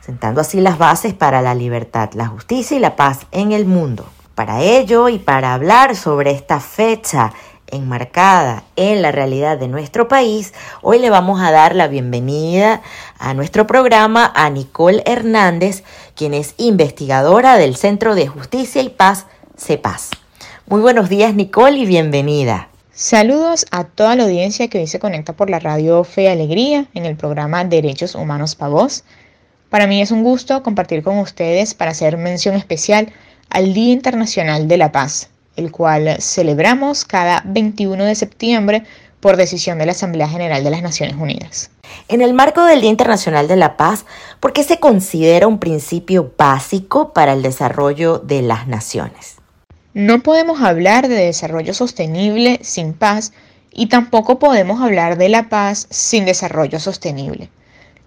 sentando 0.00 0.40
así 0.40 0.62
las 0.62 0.78
bases 0.78 1.12
para 1.12 1.42
la 1.42 1.54
libertad, 1.54 2.08
la 2.14 2.28
justicia 2.28 2.74
y 2.74 2.80
la 2.80 2.96
paz 2.96 3.26
en 3.32 3.52
el 3.52 3.66
mundo. 3.66 4.06
Para 4.34 4.62
ello 4.62 5.10
y 5.10 5.18
para 5.18 5.52
hablar 5.52 5.94
sobre 5.94 6.30
esta 6.30 6.58
fecha 6.58 7.34
enmarcada 7.66 8.64
en 8.76 9.02
la 9.02 9.12
realidad 9.12 9.58
de 9.58 9.68
nuestro 9.68 10.08
país, 10.08 10.54
hoy 10.80 10.98
le 10.98 11.10
vamos 11.10 11.42
a 11.42 11.50
dar 11.50 11.74
la 11.74 11.86
bienvenida 11.86 12.80
a 13.18 13.34
nuestro 13.34 13.66
programa 13.66 14.32
a 14.34 14.48
Nicole 14.48 15.02
Hernández, 15.04 15.84
quien 16.14 16.32
es 16.32 16.54
investigadora 16.56 17.58
del 17.58 17.76
Centro 17.76 18.14
de 18.14 18.26
Justicia 18.26 18.80
y 18.80 18.88
Paz, 18.88 19.26
CEPAS. 19.58 20.10
Muy 20.66 20.80
buenos 20.80 21.10
días 21.10 21.34
Nicole 21.34 21.76
y 21.76 21.84
bienvenida. 21.84 22.68
Saludos 22.94 23.66
a 23.70 23.84
toda 23.84 24.16
la 24.16 24.24
audiencia 24.24 24.68
que 24.68 24.78
hoy 24.78 24.86
se 24.86 24.98
conecta 24.98 25.34
por 25.34 25.50
la 25.50 25.58
radio 25.58 26.04
Fe 26.04 26.22
y 26.22 26.26
Alegría 26.28 26.86
en 26.94 27.04
el 27.04 27.16
programa 27.16 27.64
Derechos 27.64 28.14
Humanos 28.14 28.54
para 28.54 28.70
Vos. 28.70 29.04
Para 29.68 29.86
mí 29.86 30.00
es 30.00 30.10
un 30.10 30.22
gusto 30.22 30.62
compartir 30.62 31.02
con 31.02 31.18
ustedes 31.18 31.74
para 31.74 31.90
hacer 31.90 32.16
mención 32.16 32.54
especial 32.54 33.12
al 33.52 33.74
Día 33.74 33.92
Internacional 33.92 34.66
de 34.66 34.78
la 34.78 34.92
Paz, 34.92 35.28
el 35.56 35.70
cual 35.70 36.16
celebramos 36.20 37.04
cada 37.04 37.42
21 37.44 38.04
de 38.04 38.14
septiembre 38.14 38.84
por 39.20 39.36
decisión 39.36 39.78
de 39.78 39.86
la 39.86 39.92
Asamblea 39.92 40.28
General 40.28 40.64
de 40.64 40.70
las 40.70 40.82
Naciones 40.82 41.16
Unidas. 41.16 41.70
En 42.08 42.22
el 42.22 42.32
marco 42.32 42.64
del 42.64 42.80
Día 42.80 42.90
Internacional 42.90 43.46
de 43.46 43.56
la 43.56 43.76
Paz, 43.76 44.04
¿por 44.40 44.52
qué 44.52 44.64
se 44.64 44.80
considera 44.80 45.46
un 45.46 45.58
principio 45.58 46.32
básico 46.36 47.12
para 47.12 47.34
el 47.34 47.42
desarrollo 47.42 48.18
de 48.18 48.42
las 48.42 48.66
naciones? 48.66 49.36
No 49.94 50.22
podemos 50.22 50.62
hablar 50.62 51.08
de 51.08 51.16
desarrollo 51.16 51.74
sostenible 51.74 52.58
sin 52.62 52.94
paz 52.94 53.32
y 53.70 53.86
tampoco 53.86 54.38
podemos 54.38 54.80
hablar 54.80 55.18
de 55.18 55.28
la 55.28 55.50
paz 55.50 55.86
sin 55.90 56.24
desarrollo 56.24 56.80
sostenible. 56.80 57.50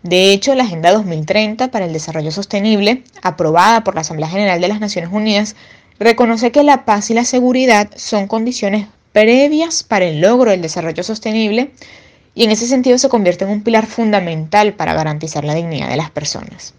De 0.06 0.32
hecho, 0.32 0.54
la 0.54 0.66
Agenda 0.66 0.92
2030 0.92 1.72
para 1.72 1.86
el 1.86 1.94
Desarrollo 1.94 2.30
Sostenible, 2.30 3.02
aprobada 3.24 3.84
por 3.84 3.96
la 3.96 4.02
Asamblea 4.02 4.30
General 4.30 4.62
de 4.62 4.68
las 4.68 4.80
Naciones 4.80 5.10
Unidas, 5.12 5.56
reconoce 5.98 6.52
que 6.52 6.62
la 6.62 6.86
paz 6.86 7.10
y 7.10 7.16
la 7.16 7.26
seguridad 7.26 7.90
son 7.96 8.28
condiciones 8.28 8.86
previas 9.14 9.82
para 9.82 10.06
el 10.06 10.22
logro 10.22 10.52
del 10.52 10.62
desarrollo 10.62 11.02
sostenible 11.02 11.72
y 12.36 12.44
en 12.44 12.52
ese 12.52 12.68
sentido 12.68 13.00
se 13.00 13.10
convierte 13.10 13.46
en 13.46 13.50
un 13.50 13.64
pilar 13.64 13.88
fundamental 13.88 14.74
para 14.74 14.94
garantizar 14.94 15.44
la 15.44 15.56
dignidad 15.56 15.90
de 15.90 15.98
las 15.98 16.12
personas. 16.12 16.76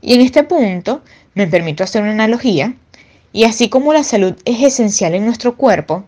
Y 0.00 0.14
en 0.14 0.20
este 0.20 0.44
punto 0.44 1.02
me 1.34 1.48
permito 1.48 1.82
hacer 1.82 2.02
una 2.02 2.12
analogía, 2.12 2.76
y 3.32 3.42
así 3.42 3.68
como 3.68 3.92
la 3.92 4.04
salud 4.04 4.36
es 4.44 4.62
esencial 4.62 5.16
en 5.16 5.24
nuestro 5.24 5.56
cuerpo, 5.56 6.04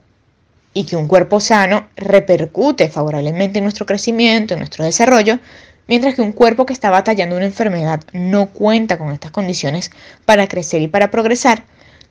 y 0.73 0.85
que 0.85 0.95
un 0.95 1.09
cuerpo 1.09 1.40
sano 1.40 1.88
repercute 1.97 2.88
favorablemente 2.90 3.59
en 3.59 3.64
nuestro 3.64 3.87
crecimiento, 3.87 4.54
en 4.54 4.61
nuestro 4.61 4.85
desarrollo, 4.85 5.40
mientras 5.88 6.14
que 6.14 6.23
un 6.23 6.33
cuerpo 6.33 6.66
que 6.66 6.73
está 6.73 6.90
batallando 6.90 7.37
una 7.37 7.47
enfermedad 7.47 8.02
no 8.12 8.50
cuenta 8.50 8.99
con 8.99 9.11
estas 9.11 9.33
condiciones 9.33 9.90
para 10.25 10.47
crecer 10.47 10.83
y 10.83 10.88
para 10.88 11.11
progresar, 11.11 11.64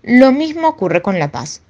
lo 0.04 0.32
mismo 0.32 0.68
ocurre 0.68 1.02
con 1.02 1.20
la 1.20 1.32
paz. 1.32 1.62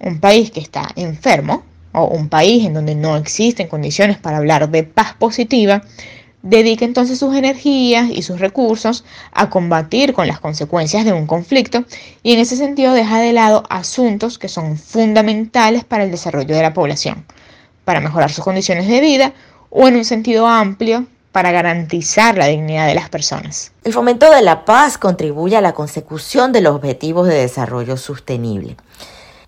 Un 0.00 0.20
país 0.20 0.50
que 0.50 0.60
está 0.60 0.88
enfermo, 0.96 1.64
o 1.92 2.06
un 2.06 2.28
país 2.28 2.64
en 2.64 2.74
donde 2.74 2.94
no 2.94 3.16
existen 3.16 3.68
condiciones 3.68 4.18
para 4.18 4.38
hablar 4.38 4.70
de 4.70 4.82
paz 4.82 5.14
positiva, 5.14 5.82
dedica 6.42 6.84
entonces 6.84 7.18
sus 7.18 7.36
energías 7.36 8.10
y 8.10 8.22
sus 8.22 8.40
recursos 8.40 9.04
a 9.32 9.48
combatir 9.48 10.12
con 10.12 10.26
las 10.26 10.40
consecuencias 10.40 11.04
de 11.04 11.12
un 11.12 11.26
conflicto 11.26 11.84
y 12.22 12.32
en 12.32 12.40
ese 12.40 12.56
sentido 12.56 12.94
deja 12.94 13.20
de 13.20 13.32
lado 13.32 13.62
asuntos 13.70 14.38
que 14.38 14.48
son 14.48 14.76
fundamentales 14.76 15.84
para 15.84 16.04
el 16.04 16.10
desarrollo 16.10 16.56
de 16.56 16.62
la 16.62 16.74
población, 16.74 17.24
para 17.84 18.00
mejorar 18.00 18.32
sus 18.32 18.44
condiciones 18.44 18.88
de 18.88 19.00
vida 19.00 19.32
o 19.70 19.86
en 19.86 19.96
un 19.96 20.04
sentido 20.04 20.48
amplio 20.48 21.06
para 21.32 21.50
garantizar 21.50 22.36
la 22.36 22.46
dignidad 22.46 22.86
de 22.86 22.94
las 22.94 23.08
personas. 23.08 23.72
El 23.84 23.92
fomento 23.92 24.30
de 24.30 24.42
la 24.42 24.64
paz 24.64 24.98
contribuye 24.98 25.56
a 25.56 25.62
la 25.62 25.72
consecución 25.72 26.52
de 26.52 26.60
los 26.60 26.76
objetivos 26.76 27.26
de 27.26 27.34
desarrollo 27.34 27.96
sostenible. 27.96 28.76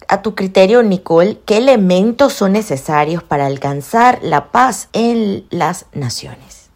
A 0.09 0.23
tu 0.23 0.35
criterio, 0.35 0.83
Nicole, 0.83 1.38
¿qué 1.47 1.59
elementos 1.59 2.33
son 2.33 2.53
necesarios 2.53 3.23
para 3.23 3.47
alcanzar 3.47 4.19
la 4.23 4.50
paz 4.50 4.88
en 4.93 5.45
las 5.50 5.87
naciones? 5.93 6.69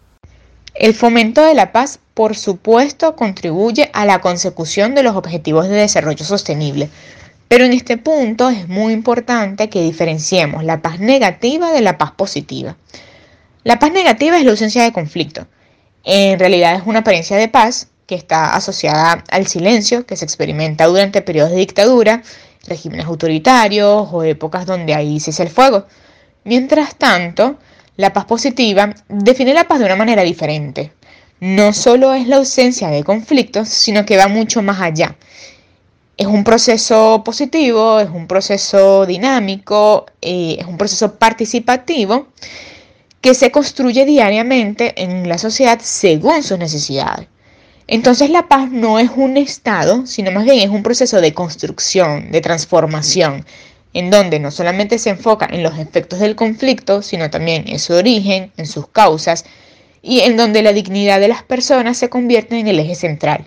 El 0.75 0.95
fomento 0.95 1.43
de 1.43 1.55
la 1.55 1.73
paz, 1.73 1.99
por 2.15 2.37
supuesto, 2.37 3.17
contribuye 3.17 3.91
a 3.93 4.05
la 4.05 4.21
consecución 4.21 4.95
de 4.95 5.03
los 5.03 5.17
objetivos 5.17 5.69
de 5.69 5.75
desarrollo 5.75 6.25
sostenible. 6.25 6.89
Pero 7.49 7.65
en 7.65 7.73
este 7.73 7.97
punto 7.97 8.49
es 8.51 8.69
muy 8.69 8.93
importante 8.93 9.71
que 9.71 9.83
diferenciemos 9.83 10.65
la 10.65 10.81
paz 10.81 11.01
negativa 11.01 11.73
de 11.73 11.81
la 11.81 11.99
paz 11.99 12.13
positiva. 12.13 12.77
La 13.65 13.79
paz 13.79 13.93
negativa 13.93 14.39
es 14.39 14.45
la 14.45 14.53
ausencia 14.53 14.85
de 14.85 14.93
conflicto. 14.93 15.47
En 16.05 16.39
realidad 16.39 16.77
es 16.77 16.83
una 16.87 17.01
apariencia 17.01 17.37
de 17.37 17.49
paz 17.49 17.89
que 18.07 18.15
está 18.15 18.55
asociada 18.55 19.25
al 19.31 19.47
silencio 19.49 20.07
que 20.07 20.17
se 20.17 20.25
experimenta 20.25 20.87
durante 20.87 21.23
periodos 21.23 21.51
de 21.51 21.59
dictadura, 21.59 22.23
regímenes 22.67 23.07
autoritarios 23.07 24.09
o 24.13 24.23
épocas 24.23 24.65
donde 24.65 24.95
hay 24.95 25.19
cese 25.19 25.43
el 25.43 25.49
fuego. 25.49 25.87
Mientras 26.45 26.95
tanto, 26.97 27.59
la 27.97 28.13
paz 28.13 28.27
positiva 28.27 28.95
define 29.09 29.53
la 29.55 29.67
paz 29.67 29.81
de 29.81 29.87
una 29.87 29.97
manera 29.97 30.23
diferente. 30.23 30.93
No 31.41 31.73
solo 31.73 32.15
es 32.15 32.29
la 32.29 32.37
ausencia 32.37 32.89
de 32.89 33.03
conflictos, 33.03 33.69
sino 33.69 34.07
que 34.07 34.17
va 34.17 34.29
mucho 34.29 34.63
más 34.63 34.81
allá. 34.81 35.17
Es 36.17 36.27
un 36.27 36.45
proceso 36.45 37.23
positivo, 37.25 38.01
es 38.01 38.09
un 38.09 38.27
proceso 38.29 39.05
dinámico, 39.05 40.07
eh, 40.23 40.57
es 40.61 40.67
un 40.67 40.79
proceso 40.79 41.17
participativo 41.17 42.29
que 43.21 43.35
se 43.35 43.51
construye 43.51 44.05
diariamente 44.05 45.03
en 45.03 45.29
la 45.29 45.39
sociedad 45.39 45.81
según 45.83 46.43
sus 46.43 46.59
necesidades. 46.59 47.27
Entonces 47.87 48.31
la 48.31 48.49
paz 48.49 48.71
no 48.71 48.99
es 48.99 49.11
un 49.17 49.37
estado, 49.37 50.07
sino 50.07 50.31
más 50.31 50.45
bien 50.45 50.59
es 50.59 50.69
un 50.69 50.83
proceso 50.83 51.21
de 51.21 51.33
construcción, 51.33 52.31
de 52.31 52.41
transformación, 52.43 53.47
en 53.95 54.11
donde 54.11 54.39
no 54.39 54.51
solamente 54.51 54.99
se 54.99 55.11
enfoca 55.11 55.49
en 55.51 55.63
los 55.63 55.79
efectos 55.79 56.21
del 56.21 56.37
conflicto, 56.37 57.03
sino 57.03 57.31
también 57.31 57.65
en 57.67 57.79
su 57.79 57.95
origen, 57.95 58.53
en 58.57 58.67
sus 58.67 58.89
causas, 58.89 59.47
y 60.03 60.21
en 60.21 60.37
donde 60.37 60.63
la 60.63 60.73
dignidad 60.73 61.19
de 61.19 61.29
las 61.29 61.43
personas 61.43 61.97
se 61.97 62.11
convierte 62.11 62.59
en 62.59 62.69
el 62.69 62.79
eje 62.79 62.95
central. 62.95 63.47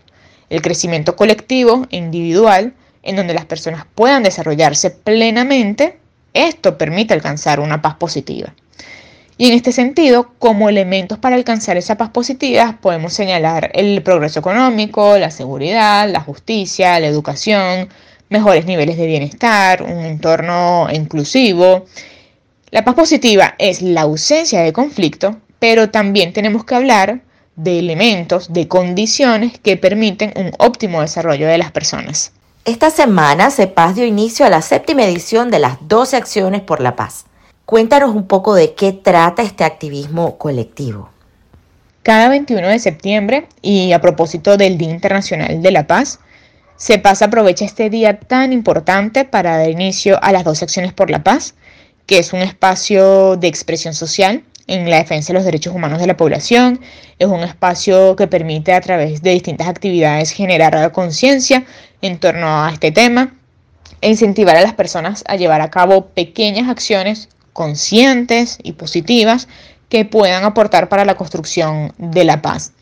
El 0.50 0.62
crecimiento 0.62 1.16
colectivo 1.16 1.88
e 1.92 1.98
individual, 1.98 2.74
en 3.04 3.16
donde 3.16 3.34
las 3.34 3.46
personas 3.46 3.86
puedan 3.96 4.24
desarrollarse 4.24 4.90
plenamente, 4.90 5.98
esto 6.34 6.78
permite 6.78 7.14
alcanzar 7.14 7.60
una 7.60 7.82
paz 7.82 7.96
positiva. 7.96 8.54
Y 9.42 9.48
en 9.48 9.54
este 9.56 9.72
sentido, 9.72 10.34
como 10.38 10.70
elementos 10.70 11.18
para 11.18 11.36
alcanzar 11.36 11.76
esa 11.76 11.98
paz 11.98 12.12
positiva, 12.12 12.78
podemos 12.80 13.12
señalar 13.12 13.72
el 13.74 14.04
progreso 14.04 14.40
económico, 14.40 15.18
la 15.18 15.32
seguridad, 15.32 16.08
la 16.08 16.20
justicia, 16.20 17.00
la 17.00 17.08
educación, 17.08 17.90
mejores 18.30 18.68
niveles 18.68 18.98
de 18.98 19.08
bienestar, 19.08 19.82
un 19.82 20.06
entorno 20.06 20.90
inclusivo. 20.94 21.88
La 22.70 22.86
paz 22.86 22.94
positiva 22.94 23.56
es 23.58 23.82
la 23.82 24.02
ausencia 24.02 24.62
de 24.62 24.74
conflicto, 24.74 25.38
pero 25.58 25.90
también 25.90 26.34
tenemos 26.34 26.64
que 26.64 26.76
hablar 26.76 27.22
de 27.56 27.80
elementos, 27.80 28.54
de 28.54 28.68
condiciones 28.68 29.58
que 29.58 29.76
permiten 29.76 30.34
un 30.36 30.52
óptimo 30.60 31.02
desarrollo 31.02 31.48
de 31.48 31.58
las 31.58 31.72
personas. 31.72 32.32
Esta 32.64 32.92
semana 32.92 33.50
CEPAS 33.50 33.96
dio 33.96 34.06
inicio 34.06 34.46
a 34.46 34.52
la 34.52 34.62
séptima 34.62 35.04
edición 35.04 35.50
de 35.50 35.58
las 35.58 35.78
12 35.88 36.16
acciones 36.16 36.62
por 36.62 36.80
la 36.80 36.96
paz. 36.96 37.26
Cuéntanos 37.72 38.14
un 38.14 38.28
poco 38.28 38.54
de 38.54 38.74
qué 38.74 38.92
trata 38.92 39.44
este 39.44 39.64
activismo 39.64 40.38
colectivo. 40.38 41.10
Cada 42.04 42.28
21 42.28 42.68
de 42.68 42.80
septiembre, 42.80 43.48
y 43.62 43.94
a 43.94 44.02
propósito 44.02 44.58
del 44.58 44.78
Día 44.78 44.90
Internacional 44.90 45.62
de 45.62 45.72
la 45.72 45.88
Paz, 45.88 46.20
CEPAS 46.78 47.22
aprovecha 47.22 47.64
este 47.64 47.90
día 47.90 48.20
tan 48.20 48.52
importante 48.52 49.24
para 49.24 49.58
dar 49.58 49.70
inicio 49.70 50.22
a 50.22 50.34
las 50.34 50.44
12 50.44 50.66
acciones 50.66 50.92
por 50.92 51.10
la 51.10 51.24
paz, 51.24 51.56
que 52.08 52.20
es 52.20 52.34
un 52.34 52.42
espacio 52.42 53.38
de 53.38 53.48
expresión 53.48 53.94
social 53.94 54.44
en 54.68 54.90
la 54.90 54.98
defensa 54.98 55.32
de 55.32 55.36
los 55.36 55.46
derechos 55.46 55.74
humanos 55.74 56.02
de 56.02 56.08
la 56.08 56.18
población. 56.18 56.82
Es 57.20 57.28
un 57.28 57.40
espacio 57.40 58.18
que 58.18 58.28
permite 58.28 58.74
a 58.74 58.82
través 58.82 59.22
de 59.22 59.32
distintas 59.32 59.70
actividades 59.70 60.32
generar 60.32 60.92
conciencia 60.92 61.64
en 62.02 62.20
torno 62.20 62.66
a 62.66 62.70
este 62.74 62.92
tema 62.92 63.34
e 64.02 64.10
incentivar 64.10 64.58
a 64.58 64.62
las 64.62 64.74
personas 64.74 65.24
a 65.26 65.38
llevar 65.38 65.62
a 65.62 65.70
cabo 65.70 66.08
pequeñas 66.08 66.68
acciones 66.68 67.30
conscientes 67.54 68.58
y 68.64 68.74
positivas 68.74 69.48
que 69.90 70.06
puedan 70.06 70.44
aportar 70.44 70.90
para 70.90 71.06
la 71.06 71.16
construcción 71.16 71.94
de 71.98 72.24
la 72.24 72.42
paz. 72.42 72.74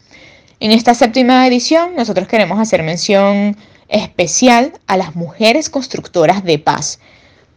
En 0.59 0.71
esta 0.71 0.93
séptima 0.93 1.47
edición 1.47 1.95
nosotros 1.95 2.27
queremos 2.27 2.59
hacer 2.59 2.83
mención 2.83 3.57
especial 3.87 4.73
a 4.87 4.97
las 4.97 5.15
mujeres 5.15 5.69
constructoras 5.69 6.43
de 6.43 6.59
paz, 6.59 6.99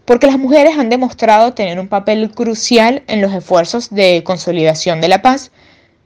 porque 0.04 0.26
las 0.26 0.38
mujeres 0.38 0.78
han 0.78 0.88
demostrado 0.88 1.52
tener 1.52 1.78
un 1.78 1.88
papel 1.88 2.30
crucial 2.30 3.02
en 3.06 3.20
los 3.20 3.32
esfuerzos 3.32 3.90
de 3.90 4.22
consolidación 4.24 5.00
de 5.00 5.08
la 5.08 5.22
paz, 5.22 5.52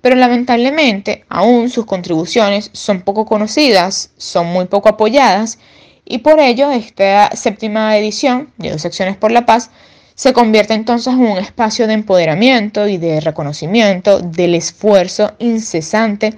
pero 0.01 0.17
lamentablemente 0.17 1.25
aún 1.29 1.71
sus 1.71 1.87
contribuciones 1.87 2.71
son 2.73 3.03
poco 3.03 3.27
conocidas, 3.27 4.11
son 4.17 4.47
muy 4.47 4.67
poco 4.67 4.89
apoyadas, 4.89 5.59
y 6.05 6.19
por 6.19 6.39
ello 6.41 6.71
esta 6.71 7.31
séptima 7.35 7.97
edición 7.97 8.53
de 8.59 8.71
Dos 8.71 8.85
Acciones 8.85 9.17
por 9.17 9.33
la 9.33 9.47
Paz 9.47 9.71
se 10.17 10.33
convierte 10.33 10.73
entonces 10.73 11.13
en 11.13 11.21
un 11.21 11.37
espacio 11.37 11.87
de 11.87 11.93
empoderamiento 11.93 12.89
y 12.89 12.97
de 12.97 13.21
reconocimiento 13.21 14.19
del 14.19 14.55
esfuerzo 14.55 15.33
incesante 15.39 16.35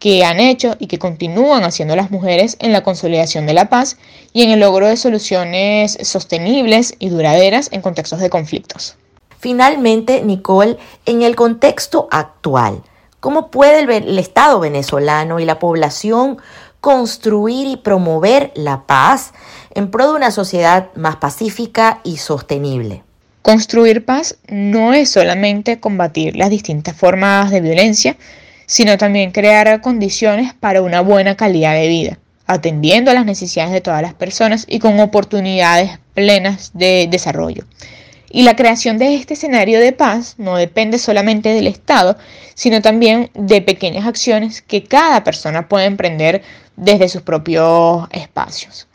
que 0.00 0.24
han 0.24 0.40
hecho 0.40 0.74
y 0.80 0.88
que 0.88 0.98
continúan 0.98 1.62
haciendo 1.62 1.94
las 1.94 2.10
mujeres 2.10 2.56
en 2.58 2.72
la 2.72 2.82
consolidación 2.82 3.46
de 3.46 3.54
la 3.54 3.70
paz 3.70 3.96
y 4.32 4.42
en 4.42 4.50
el 4.50 4.60
logro 4.60 4.88
de 4.88 4.96
soluciones 4.96 5.96
sostenibles 6.02 6.94
y 6.98 7.08
duraderas 7.08 7.68
en 7.72 7.80
contextos 7.80 8.18
de 8.18 8.28
conflictos. 8.28 8.96
Finalmente, 9.38 10.22
Nicole, 10.22 10.76
en 11.06 11.22
el 11.22 11.36
contexto 11.36 12.08
actual, 12.10 12.82
¿cómo 13.20 13.52
puede 13.52 13.80
el, 13.80 13.90
el 13.90 14.18
Estado 14.18 14.58
venezolano 14.58 15.38
y 15.38 15.44
la 15.44 15.60
población 15.60 16.38
construir 16.80 17.68
y 17.68 17.76
promover 17.76 18.52
la 18.54 18.82
paz 18.86 19.32
en 19.76 19.90
pro 19.90 20.08
de 20.08 20.16
una 20.16 20.30
sociedad 20.30 20.88
más 20.94 21.16
pacífica 21.16 22.00
y 22.02 22.16
sostenible. 22.16 23.02
Construir 23.42 24.06
paz 24.06 24.38
no 24.48 24.94
es 24.94 25.10
solamente 25.10 25.80
combatir 25.80 26.34
las 26.34 26.48
distintas 26.48 26.96
formas 26.96 27.50
de 27.50 27.60
violencia, 27.60 28.16
sino 28.64 28.96
también 28.96 29.32
crear 29.32 29.82
condiciones 29.82 30.54
para 30.54 30.80
una 30.80 31.02
buena 31.02 31.36
calidad 31.36 31.74
de 31.74 31.88
vida, 31.88 32.18
atendiendo 32.46 33.10
a 33.10 33.14
las 33.14 33.26
necesidades 33.26 33.72
de 33.72 33.82
todas 33.82 34.00
las 34.00 34.14
personas 34.14 34.64
y 34.66 34.78
con 34.78 34.98
oportunidades 34.98 35.98
plenas 36.14 36.70
de 36.72 37.06
desarrollo. 37.10 37.64
Y 38.30 38.42
la 38.42 38.56
creación 38.56 38.96
de 38.96 39.14
este 39.14 39.34
escenario 39.34 39.78
de 39.78 39.92
paz 39.92 40.36
no 40.38 40.56
depende 40.56 40.98
solamente 40.98 41.50
del 41.50 41.66
Estado, 41.66 42.16
sino 42.54 42.80
también 42.80 43.30
de 43.34 43.60
pequeñas 43.60 44.06
acciones 44.06 44.62
que 44.62 44.84
cada 44.84 45.22
persona 45.22 45.68
puede 45.68 45.84
emprender 45.84 46.42
desde 46.76 47.10
sus 47.10 47.20
propios 47.20 48.08
espacios. 48.10 48.88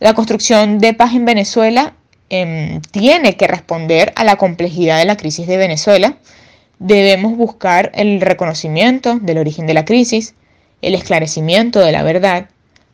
La 0.00 0.14
construcción 0.14 0.78
de 0.78 0.94
paz 0.94 1.14
en 1.14 1.26
Venezuela 1.26 1.92
em, 2.30 2.80
tiene 2.80 3.36
que 3.36 3.46
responder 3.46 4.14
a 4.16 4.24
la 4.24 4.36
complejidad 4.36 4.98
de 4.98 5.04
la 5.04 5.18
crisis 5.18 5.46
de 5.46 5.58
Venezuela. 5.58 6.16
Debemos 6.78 7.36
buscar 7.36 7.92
el 7.94 8.22
reconocimiento 8.22 9.18
del 9.18 9.36
origen 9.36 9.66
de 9.66 9.74
la 9.74 9.84
crisis, 9.84 10.34
el 10.80 10.94
esclarecimiento 10.94 11.80
de 11.80 11.92
la 11.92 12.02
verdad, 12.02 12.48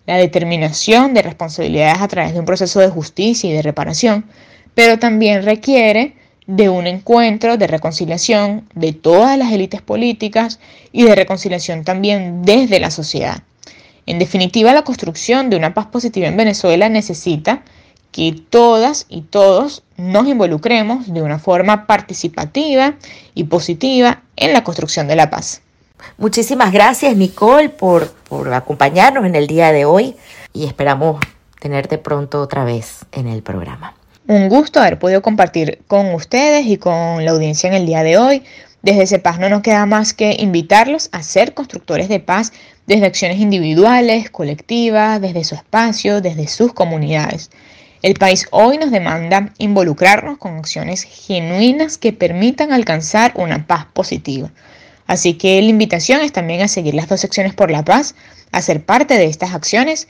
la 0.06 0.16
determinación 0.16 1.14
de 1.14 1.22
responsabilidades 1.22 2.02
a 2.02 2.08
través 2.08 2.32
de 2.32 2.40
un 2.40 2.44
proceso 2.44 2.80
de 2.80 2.88
justicia 2.88 3.48
y 3.48 3.52
de 3.52 3.62
reparación, 3.62 4.24
pero 4.74 4.98
también 4.98 5.44
requiere 5.44 6.16
de 6.48 6.68
un 6.68 6.88
encuentro 6.88 7.56
de 7.56 7.68
reconciliación 7.68 8.68
de 8.74 8.92
todas 8.92 9.38
las 9.38 9.52
élites 9.52 9.80
políticas 9.80 10.58
y 10.90 11.04
de 11.04 11.14
reconciliación 11.14 11.84
también 11.84 12.42
desde 12.42 12.80
la 12.80 12.90
sociedad. 12.90 13.44
En 14.06 14.18
definitiva, 14.18 14.72
la 14.72 14.82
construcción 14.82 15.50
de 15.50 15.56
una 15.56 15.74
paz 15.74 15.86
positiva 15.86 16.28
en 16.28 16.36
Venezuela 16.36 16.88
necesita 16.88 17.62
que 18.12 18.34
todas 18.48 19.06
y 19.08 19.22
todos 19.22 19.82
nos 19.96 20.26
involucremos 20.26 21.12
de 21.12 21.22
una 21.22 21.38
forma 21.38 21.86
participativa 21.86 22.94
y 23.34 23.44
positiva 23.44 24.22
en 24.36 24.52
la 24.52 24.64
construcción 24.64 25.08
de 25.08 25.16
la 25.16 25.28
paz. 25.28 25.60
Muchísimas 26.18 26.72
gracias 26.72 27.16
Nicole 27.16 27.68
por, 27.68 28.10
por 28.28 28.52
acompañarnos 28.54 29.26
en 29.26 29.34
el 29.34 29.46
día 29.46 29.72
de 29.72 29.84
hoy 29.84 30.16
y 30.52 30.66
esperamos 30.66 31.20
tenerte 31.60 31.98
pronto 31.98 32.40
otra 32.40 32.64
vez 32.64 33.04
en 33.12 33.26
el 33.26 33.42
programa. 33.42 33.94
Un 34.28 34.48
gusto 34.48 34.80
haber 34.80 34.98
podido 34.98 35.22
compartir 35.22 35.82
con 35.86 36.14
ustedes 36.14 36.66
y 36.66 36.78
con 36.78 37.24
la 37.24 37.32
audiencia 37.32 37.68
en 37.68 37.74
el 37.74 37.86
día 37.86 38.02
de 38.02 38.18
hoy. 38.18 38.42
Desde 38.82 39.06
CEPAS 39.06 39.38
no 39.38 39.48
nos 39.48 39.62
queda 39.62 39.84
más 39.86 40.14
que 40.14 40.36
invitarlos 40.38 41.08
a 41.12 41.22
ser 41.22 41.54
constructores 41.54 42.08
de 42.08 42.20
paz 42.20 42.52
desde 42.86 43.06
acciones 43.06 43.38
individuales, 43.38 44.30
colectivas, 44.30 45.20
desde 45.20 45.44
su 45.44 45.54
espacio, 45.54 46.20
desde 46.20 46.48
sus 46.48 46.72
comunidades. 46.72 47.50
El 48.02 48.14
país 48.14 48.46
hoy 48.50 48.78
nos 48.78 48.90
demanda 48.90 49.52
involucrarnos 49.58 50.38
con 50.38 50.56
acciones 50.58 51.02
genuinas 51.02 51.98
que 51.98 52.12
permitan 52.12 52.72
alcanzar 52.72 53.32
una 53.34 53.66
paz 53.66 53.86
positiva. 53.92 54.52
Así 55.06 55.34
que 55.34 55.60
la 55.62 55.68
invitación 55.68 56.20
es 56.20 56.32
también 56.32 56.62
a 56.62 56.68
seguir 56.68 56.94
las 56.94 57.08
dos 57.08 57.24
acciones 57.24 57.54
por 57.54 57.70
la 57.70 57.84
paz, 57.84 58.14
a 58.52 58.62
ser 58.62 58.84
parte 58.84 59.14
de 59.14 59.26
estas 59.26 59.54
acciones. 59.54 60.08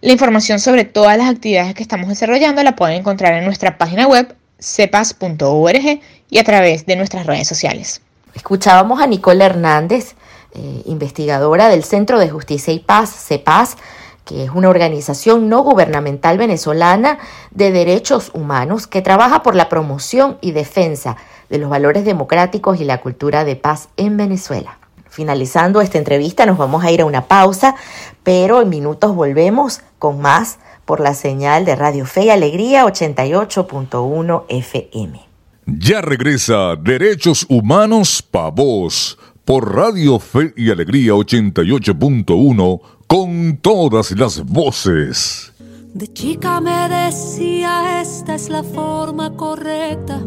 La 0.00 0.12
información 0.12 0.60
sobre 0.60 0.84
todas 0.84 1.16
las 1.16 1.30
actividades 1.30 1.74
que 1.74 1.82
estamos 1.82 2.08
desarrollando 2.08 2.62
la 2.62 2.76
pueden 2.76 3.00
encontrar 3.00 3.34
en 3.34 3.44
nuestra 3.44 3.78
página 3.78 4.06
web 4.06 4.34
cepas.org 4.58 6.00
y 6.30 6.38
a 6.38 6.44
través 6.44 6.86
de 6.86 6.96
nuestras 6.96 7.26
redes 7.26 7.48
sociales. 7.48 8.00
Escuchábamos 8.34 9.00
a 9.00 9.06
Nicole 9.06 9.44
Hernández, 9.44 10.14
eh, 10.54 10.82
investigadora 10.86 11.68
del 11.68 11.84
Centro 11.84 12.18
de 12.18 12.30
Justicia 12.30 12.72
y 12.72 12.78
Paz, 12.78 13.10
CEPAS, 13.10 13.76
que 14.24 14.44
es 14.44 14.50
una 14.50 14.68
organización 14.68 15.48
no 15.48 15.62
gubernamental 15.62 16.38
venezolana 16.38 17.18
de 17.50 17.72
derechos 17.72 18.30
humanos 18.34 18.86
que 18.86 19.02
trabaja 19.02 19.42
por 19.42 19.54
la 19.54 19.68
promoción 19.68 20.38
y 20.40 20.52
defensa 20.52 21.16
de 21.50 21.58
los 21.58 21.68
valores 21.68 22.04
democráticos 22.04 22.80
y 22.80 22.84
la 22.84 23.00
cultura 23.00 23.44
de 23.44 23.56
paz 23.56 23.88
en 23.96 24.16
Venezuela. 24.16 24.78
Finalizando 25.10 25.80
esta 25.80 25.98
entrevista 25.98 26.46
nos 26.46 26.58
vamos 26.58 26.84
a 26.84 26.90
ir 26.90 27.02
a 27.02 27.04
una 27.04 27.28
pausa, 27.28 27.76
pero 28.22 28.62
en 28.62 28.68
minutos 28.68 29.14
volvemos 29.14 29.80
con 29.98 30.20
más 30.20 30.58
por 30.84 31.00
la 31.00 31.14
señal 31.14 31.64
de 31.64 31.76
Radio 31.76 32.06
Fe 32.06 32.24
y 32.24 32.30
Alegría 32.30 32.84
88.1 32.84 34.44
FM. 34.48 35.20
Ya 35.66 36.00
regresa 36.02 36.76
Derechos 36.76 37.46
Humanos 37.48 38.22
Pa' 38.22 38.50
Vos 38.50 39.18
por 39.44 39.74
Radio 39.74 40.18
Fe 40.18 40.54
y 40.56 40.70
Alegría 40.70 41.12
88.1 41.12 42.80
con 43.06 43.58
todas 43.58 44.10
las 44.12 44.44
voces. 44.44 45.52
De 45.92 46.12
chica 46.12 46.60
me 46.60 46.88
decía 46.88 48.00
esta 48.00 48.34
es 48.34 48.48
la 48.48 48.62
forma 48.62 49.36
correcta 49.36 50.18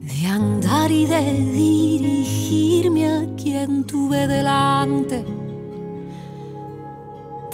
de 0.00 0.26
andar 0.26 0.90
y 0.90 1.06
de 1.06 1.32
dirigirme 1.52 3.08
a 3.08 3.26
quien 3.36 3.84
tuve 3.84 4.26
delante. 4.26 5.24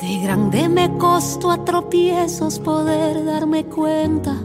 De 0.00 0.18
grande 0.22 0.68
me 0.68 0.96
costó 0.98 1.50
a 1.50 1.64
tropiezos 1.64 2.58
poder 2.60 3.24
darme 3.24 3.64
cuenta 3.64 4.36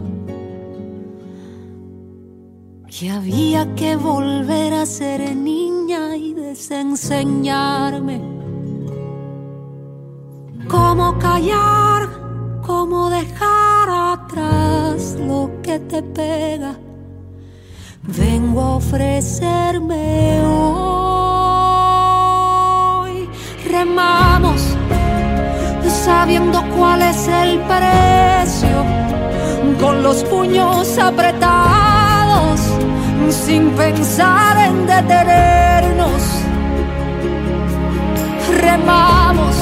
que 2.96 3.10
había 3.10 3.74
que 3.74 3.96
volver 3.96 4.72
a 4.72 4.86
ser 4.86 5.34
niña 5.34 6.16
y 6.16 6.32
desenseñarme. 6.32 8.20
Cómo 10.68 11.18
callar, 11.18 12.08
cómo 12.64 13.10
dejar 13.10 13.88
atrás 13.90 15.16
lo 15.18 15.50
que 15.60 15.80
te 15.80 16.04
pega. 16.04 16.78
Vengo 18.02 18.60
a 18.60 18.76
ofrecerme 18.76 20.40
hoy. 20.46 20.68
Remamos 23.68 24.62
sabiendo 26.04 26.62
cuál 26.76 27.02
es 27.02 27.26
el 27.28 27.60
precio, 27.60 28.84
con 29.80 30.02
los 30.02 30.22
puños 30.24 30.98
apretados, 30.98 31.73
sin 33.32 33.70
pensar 33.70 34.56
en 34.68 34.86
detenernos. 34.86 36.22
Remamos 38.60 39.54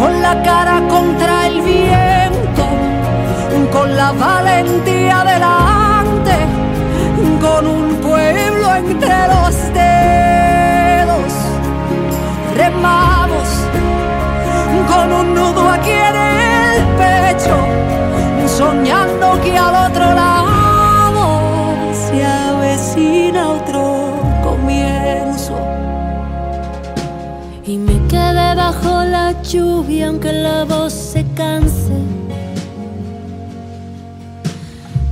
con 0.00 0.22
la 0.22 0.42
cara 0.42 0.82
contra 0.88 1.46
el 1.48 1.62
viento, 1.62 2.66
con 3.72 3.96
la 3.96 4.12
valentía 4.12 5.24
delante 5.24 5.90
con 7.40 7.66
un 7.66 7.94
pueblo 7.96 8.74
entre 8.76 9.28
los 9.28 9.54
dedos. 9.72 11.32
Remamos 12.54 13.48
con 14.88 15.12
un 15.12 15.34
nudo 15.34 15.68
aquí 15.70 15.90
en 15.90 16.16
el 16.16 16.84
pecho, 17.00 17.56
soñando 18.46 19.40
que 19.42 19.56
al 19.56 19.74
otro 19.74 19.89
lluvia 29.52 30.08
aunque 30.08 30.32
la 30.32 30.64
voz 30.64 30.92
se 30.92 31.24
canse 31.34 32.20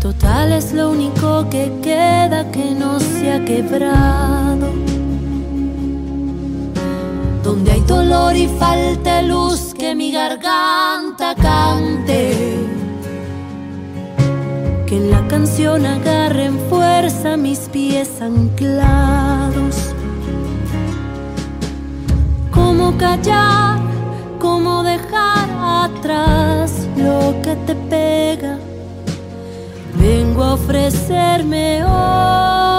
Total 0.01 0.53
es 0.53 0.73
lo 0.73 0.91
único 0.91 1.49
que 1.51 1.73
queda 1.83 2.49
que 2.53 2.71
no 2.71 3.01
se 3.01 3.33
ha 3.33 3.45
quebrado. 3.45 4.69
Donde 7.43 7.73
hay 7.73 7.81
dolor 7.81 8.37
y 8.37 8.47
falta 8.47 9.23
luz, 9.23 9.75
que 9.75 9.95
mi 9.97 10.13
garganta 10.13 11.35
cante. 11.35 12.57
Que 14.87 15.01
la 15.01 15.27
canción 15.27 15.85
agarre 15.85 16.47
en 16.47 16.59
fuerza 16.71 17.37
mis 17.37 17.59
pies 17.69 18.23
anclados. 18.23 19.93
¿Cómo 22.53 22.97
callar? 22.97 23.88
¿Cómo 24.39 24.83
dejar 24.83 25.49
atrás 25.85 26.87
lo 26.97 27.35
que 27.43 27.57
te 27.67 27.75
pega? 27.75 28.59
vengo 29.99 30.43
a 30.43 30.55
ofrecerme 30.55 31.85
hoy. 31.85 32.78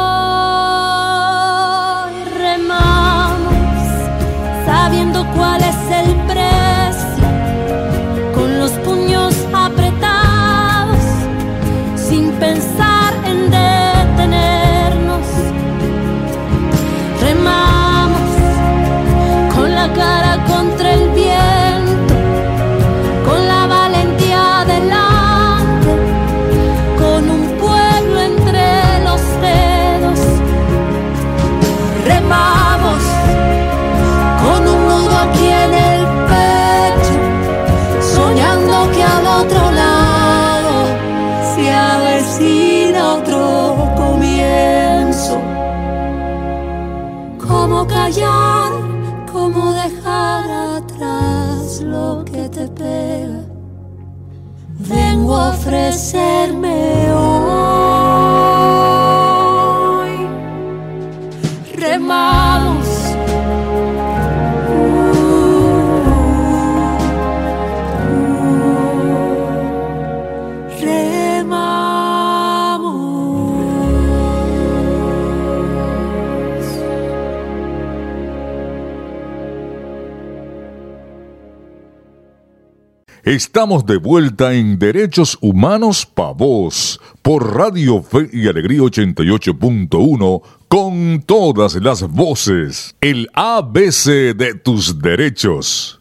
Estamos 83.29 83.85
de 83.85 83.97
vuelta 83.97 84.53
en 84.53 84.79
Derechos 84.79 85.37
Humanos 85.39 86.07
Pa' 86.07 86.31
Vos 86.31 86.99
por 87.21 87.55
Radio 87.55 88.01
Fe 88.01 88.27
y 88.33 88.47
Alegría 88.47 88.79
88.1 88.79 90.41
con 90.67 91.21
todas 91.27 91.75
las 91.75 92.01
voces. 92.09 92.95
El 93.01 93.29
ABC 93.35 94.35
de 94.35 94.55
tus 94.55 94.99
derechos. 94.99 95.99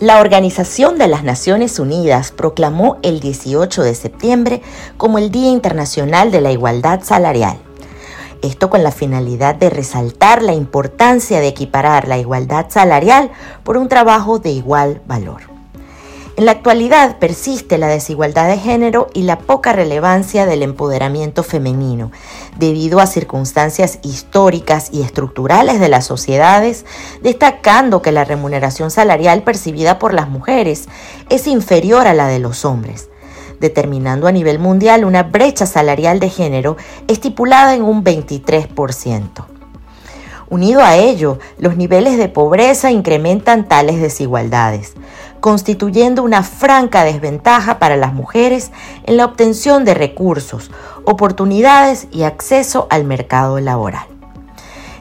La 0.00 0.20
Organización 0.20 0.96
de 0.96 1.06
las 1.06 1.22
Naciones 1.22 1.78
Unidas 1.78 2.32
proclamó 2.32 2.96
el 3.02 3.20
18 3.20 3.82
de 3.82 3.94
septiembre 3.94 4.62
como 4.96 5.18
el 5.18 5.30
Día 5.30 5.50
Internacional 5.50 6.30
de 6.30 6.40
la 6.40 6.50
Igualdad 6.50 7.02
Salarial. 7.02 7.58
Esto 8.40 8.70
con 8.70 8.82
la 8.82 8.90
finalidad 8.90 9.54
de 9.54 9.68
resaltar 9.68 10.42
la 10.42 10.54
importancia 10.54 11.40
de 11.40 11.48
equiparar 11.48 12.08
la 12.08 12.16
igualdad 12.16 12.70
salarial 12.70 13.30
por 13.64 13.76
un 13.76 13.90
trabajo 13.90 14.38
de 14.38 14.52
igual 14.52 15.02
valor. 15.06 15.53
En 16.36 16.46
la 16.46 16.50
actualidad 16.50 17.18
persiste 17.18 17.78
la 17.78 17.86
desigualdad 17.86 18.48
de 18.48 18.58
género 18.58 19.06
y 19.14 19.22
la 19.22 19.38
poca 19.38 19.72
relevancia 19.72 20.46
del 20.46 20.64
empoderamiento 20.64 21.44
femenino, 21.44 22.10
debido 22.58 22.98
a 22.98 23.06
circunstancias 23.06 24.00
históricas 24.02 24.88
y 24.90 25.02
estructurales 25.02 25.78
de 25.78 25.88
las 25.88 26.06
sociedades, 26.06 26.86
destacando 27.22 28.02
que 28.02 28.10
la 28.10 28.24
remuneración 28.24 28.90
salarial 28.90 29.44
percibida 29.44 30.00
por 30.00 30.12
las 30.12 30.28
mujeres 30.28 30.88
es 31.30 31.46
inferior 31.46 32.08
a 32.08 32.14
la 32.14 32.26
de 32.26 32.40
los 32.40 32.64
hombres. 32.64 33.10
Determinando 33.60 34.26
a 34.26 34.32
nivel 34.32 34.58
mundial 34.58 35.04
una 35.04 35.22
brecha 35.22 35.66
salarial 35.66 36.18
de 36.18 36.30
género 36.30 36.76
estipulada 37.06 37.76
en 37.76 37.84
un 37.84 38.02
23%. 38.02 39.54
Unido 40.50 40.82
a 40.82 40.96
ello, 40.96 41.38
los 41.58 41.76
niveles 41.76 42.18
de 42.18 42.28
pobreza 42.28 42.90
incrementan 42.90 43.66
tales 43.66 44.00
desigualdades, 44.00 44.94
constituyendo 45.44 46.22
una 46.22 46.42
franca 46.42 47.04
desventaja 47.04 47.78
para 47.78 47.98
las 47.98 48.14
mujeres 48.14 48.70
en 49.02 49.18
la 49.18 49.26
obtención 49.26 49.84
de 49.84 49.92
recursos, 49.92 50.70
oportunidades 51.04 52.08
y 52.10 52.22
acceso 52.22 52.86
al 52.88 53.04
mercado 53.04 53.60
laboral. 53.60 54.06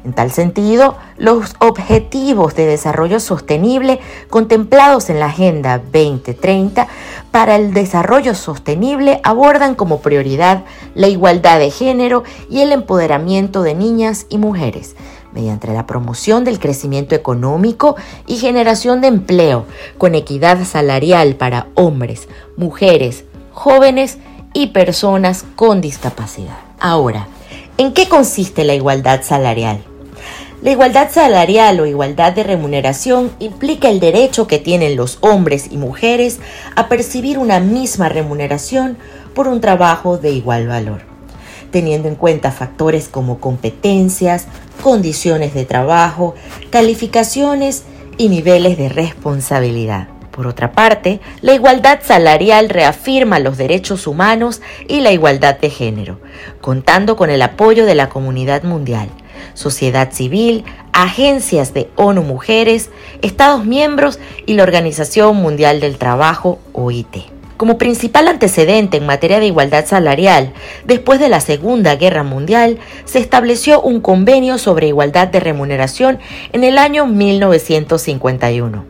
En 0.03 0.11
tal 0.11 0.31
sentido, 0.31 0.97
los 1.17 1.55
objetivos 1.59 2.55
de 2.55 2.65
desarrollo 2.65 3.21
sostenible 3.21 4.01
contemplados 4.29 5.09
en 5.09 5.21
la 5.21 5.27
Agenda 5.27 5.77
2030 5.77 6.89
para 7.31 7.55
el 7.55 7.73
desarrollo 7.73 8.35
sostenible 8.35 9.21
abordan 9.23 9.75
como 9.75 10.01
prioridad 10.01 10.65
la 10.93 11.07
igualdad 11.07 11.57
de 11.57 11.71
género 11.71 12.25
y 12.49 12.59
el 12.59 12.73
empoderamiento 12.73 13.63
de 13.63 13.75
niñas 13.75 14.25
y 14.27 14.39
mujeres, 14.39 14.97
mediante 15.33 15.71
la 15.73 15.87
promoción 15.87 16.43
del 16.43 16.59
crecimiento 16.59 17.15
económico 17.15 17.95
y 18.27 18.37
generación 18.37 19.01
de 19.01 19.07
empleo 19.07 19.65
con 19.97 20.15
equidad 20.15 20.63
salarial 20.65 21.35
para 21.35 21.67
hombres, 21.75 22.27
mujeres, 22.57 23.25
jóvenes 23.51 24.17
y 24.53 24.67
personas 24.67 25.45
con 25.55 25.81
discapacidad. 25.81 26.57
Ahora, 26.79 27.27
¿En 27.75 27.91
qué 27.91 28.07
consiste 28.07 28.65
la 28.65 28.75
igualdad 28.75 29.23
salarial? 29.23 29.83
La 30.61 30.69
igualdad 30.69 31.09
salarial 31.11 31.79
o 31.79 31.87
igualdad 31.87 32.31
de 32.31 32.43
remuneración 32.43 33.31
implica 33.39 33.89
el 33.89 33.99
derecho 33.99 34.45
que 34.45 34.59
tienen 34.59 34.95
los 34.95 35.17
hombres 35.21 35.69
y 35.71 35.77
mujeres 35.77 36.39
a 36.75 36.87
percibir 36.87 37.39
una 37.39 37.59
misma 37.59 38.09
remuneración 38.09 38.95
por 39.33 39.47
un 39.47 39.59
trabajo 39.59 40.19
de 40.19 40.29
igual 40.29 40.67
valor, 40.67 41.01
teniendo 41.73 42.07
en 42.07 42.15
cuenta 42.15 42.51
factores 42.51 43.09
como 43.09 43.39
competencias, 43.39 44.45
condiciones 44.83 45.55
de 45.55 45.65
trabajo, 45.65 46.35
calificaciones 46.69 47.83
y 48.19 48.29
niveles 48.29 48.77
de 48.77 48.89
responsabilidad. 48.89 50.07
Por 50.29 50.45
otra 50.45 50.71
parte, 50.71 51.19
la 51.41 51.53
igualdad 51.53 51.99
salarial 52.03 52.69
reafirma 52.69 53.39
los 53.39 53.57
derechos 53.57 54.05
humanos 54.05 54.61
y 54.87 55.01
la 55.01 55.11
igualdad 55.11 55.59
de 55.59 55.71
género, 55.71 56.19
contando 56.61 57.15
con 57.15 57.31
el 57.31 57.41
apoyo 57.41 57.87
de 57.87 57.95
la 57.95 58.07
comunidad 58.07 58.61
mundial, 58.61 59.09
sociedad 59.55 60.11
civil, 60.11 60.65
agencias 60.91 61.73
de 61.73 61.89
ONU 61.95 62.21
Mujeres, 62.21 62.91
Estados 63.23 63.65
miembros 63.65 64.19
y 64.45 64.53
la 64.53 64.63
Organización 64.63 65.37
Mundial 65.37 65.79
del 65.79 65.97
Trabajo, 65.97 66.59
OIT. 66.73 67.32
Como 67.63 67.77
principal 67.77 68.27
antecedente 68.27 68.97
en 68.97 69.05
materia 69.05 69.39
de 69.39 69.45
igualdad 69.45 69.85
salarial, 69.85 70.51
después 70.83 71.21
de 71.21 71.29
la 71.29 71.39
Segunda 71.39 71.95
Guerra 71.95 72.21
Mundial, 72.21 72.77
se 73.05 73.19
estableció 73.19 73.79
un 73.79 74.01
convenio 74.01 74.57
sobre 74.57 74.89
igualdad 74.89 75.29
de 75.29 75.39
remuneración 75.39 76.19
en 76.51 76.65
el 76.65 76.77
año 76.77 77.05
1951 77.05 78.83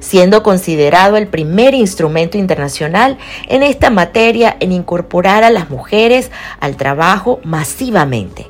siendo 0.00 0.42
considerado 0.42 1.18
el 1.18 1.26
primer 1.26 1.74
instrumento 1.74 2.38
internacional 2.38 3.18
en 3.48 3.62
esta 3.62 3.90
materia 3.90 4.56
en 4.60 4.72
incorporar 4.72 5.44
a 5.44 5.50
las 5.50 5.68
mujeres 5.68 6.30
al 6.58 6.76
trabajo 6.76 7.40
masivamente, 7.44 8.46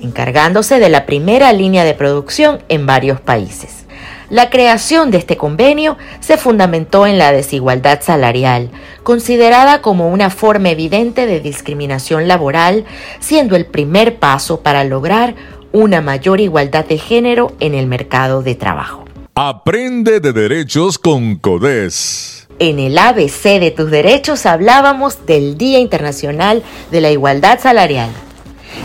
encargándose 0.00 0.78
de 0.78 0.90
la 0.90 1.06
primera 1.06 1.52
línea 1.52 1.82
de 1.82 1.94
producción 1.94 2.62
en 2.68 2.86
varios 2.86 3.20
países. 3.20 3.87
La 4.30 4.50
creación 4.50 5.10
de 5.10 5.16
este 5.16 5.38
convenio 5.38 5.96
se 6.20 6.36
fundamentó 6.36 7.06
en 7.06 7.16
la 7.16 7.32
desigualdad 7.32 8.00
salarial, 8.02 8.70
considerada 9.02 9.80
como 9.80 10.10
una 10.10 10.28
forma 10.28 10.68
evidente 10.68 11.24
de 11.24 11.40
discriminación 11.40 12.28
laboral, 12.28 12.84
siendo 13.20 13.56
el 13.56 13.64
primer 13.64 14.18
paso 14.18 14.60
para 14.60 14.84
lograr 14.84 15.34
una 15.72 16.02
mayor 16.02 16.40
igualdad 16.40 16.84
de 16.84 16.98
género 16.98 17.52
en 17.58 17.74
el 17.74 17.86
mercado 17.86 18.42
de 18.42 18.54
trabajo. 18.54 19.06
Aprende 19.34 20.20
de 20.20 20.32
derechos 20.34 20.98
con 20.98 21.36
CODES. 21.36 22.48
En 22.58 22.80
el 22.80 22.98
ABC 22.98 23.60
de 23.60 23.70
tus 23.70 23.90
derechos 23.90 24.44
hablábamos 24.44 25.24
del 25.24 25.56
Día 25.56 25.78
Internacional 25.78 26.62
de 26.90 27.00
la 27.00 27.10
Igualdad 27.10 27.60
Salarial. 27.60 28.10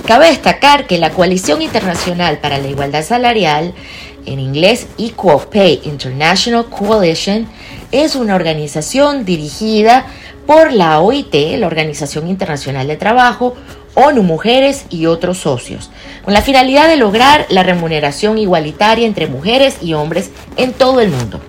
Cabe 0.05 0.27
destacar 0.27 0.85
que 0.85 0.97
la 0.97 1.11
Coalición 1.11 1.61
Internacional 1.61 2.39
para 2.39 2.57
la 2.57 2.67
Igualdad 2.67 3.05
Salarial, 3.05 3.73
en 4.25 4.39
inglés 4.39 4.87
Equal 4.97 5.47
Pay 5.49 5.81
International 5.85 6.65
Coalition, 6.65 7.47
es 7.93 8.17
una 8.17 8.35
organización 8.35 9.23
dirigida 9.23 10.05
por 10.45 10.73
la 10.73 10.99
OIT, 10.99 11.33
la 11.57 11.67
Organización 11.67 12.27
Internacional 12.27 12.87
de 12.87 12.97
Trabajo, 12.97 13.55
ONU 13.95 14.23
Mujeres 14.23 14.87
y 14.89 15.05
otros 15.05 15.37
socios, 15.37 15.89
con 16.25 16.33
la 16.33 16.41
finalidad 16.41 16.89
de 16.89 16.97
lograr 16.97 17.45
la 17.47 17.63
remuneración 17.63 18.37
igualitaria 18.37 19.07
entre 19.07 19.27
mujeres 19.27 19.77
y 19.81 19.93
hombres 19.93 20.31
en 20.57 20.73
todo 20.73 20.99
el 20.99 21.11
mundo. 21.11 21.39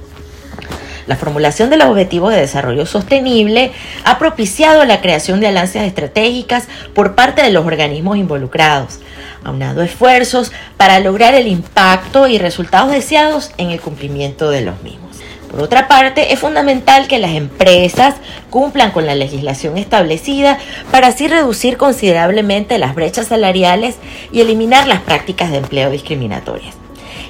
La 1.07 1.17
formulación 1.17 1.71
de 1.71 1.77
los 1.77 1.89
objetivos 1.89 2.33
de 2.33 2.41
desarrollo 2.41 2.87
sostenible 2.87 3.73
ha 4.05 4.19
propiciado 4.19 4.85
la 4.85 5.01
creación 5.01 5.41
de 5.41 5.49
alianzas 5.49 5.83
estratégicas 5.83 6.67
por 6.95 7.15
parte 7.15 7.43
de 7.43 7.51
los 7.51 7.67
organismos 7.67 8.17
involucrados, 8.17 9.01
aunado 9.45 9.83
esfuerzos 9.83 10.53
para 10.77 11.01
lograr 11.01 11.35
el 11.35 11.47
impacto 11.47 12.27
y 12.27 12.39
resultados 12.39 12.91
deseados 12.91 13.51
en 13.59 13.71
el 13.71 13.81
cumplimiento 13.81 14.51
de 14.51 14.63
los 14.63 14.83
mismos. 14.83 15.05
Por 15.51 15.63
otra 15.63 15.87
parte, 15.87 16.33
es 16.33 16.41
fundamental 16.41 17.07
que 17.07 17.21
las 17.21 17.31
empresas 17.33 18.17
cumplan 18.51 18.91
con 18.91 19.07
la 19.07 19.15
legislación 19.15 19.79
establecida 19.79 20.59
para 20.91 21.09
así 21.09 21.29
reducir 21.29 21.77
considerablemente 21.77 22.77
las 22.79 22.97
brechas 22.97 23.29
salariales 23.29 23.97
y 24.33 24.41
eliminar 24.41 24.89
las 24.89 25.03
prácticas 25.03 25.53
de 25.53 25.59
empleo 25.59 25.91
discriminatorias. 25.91 26.84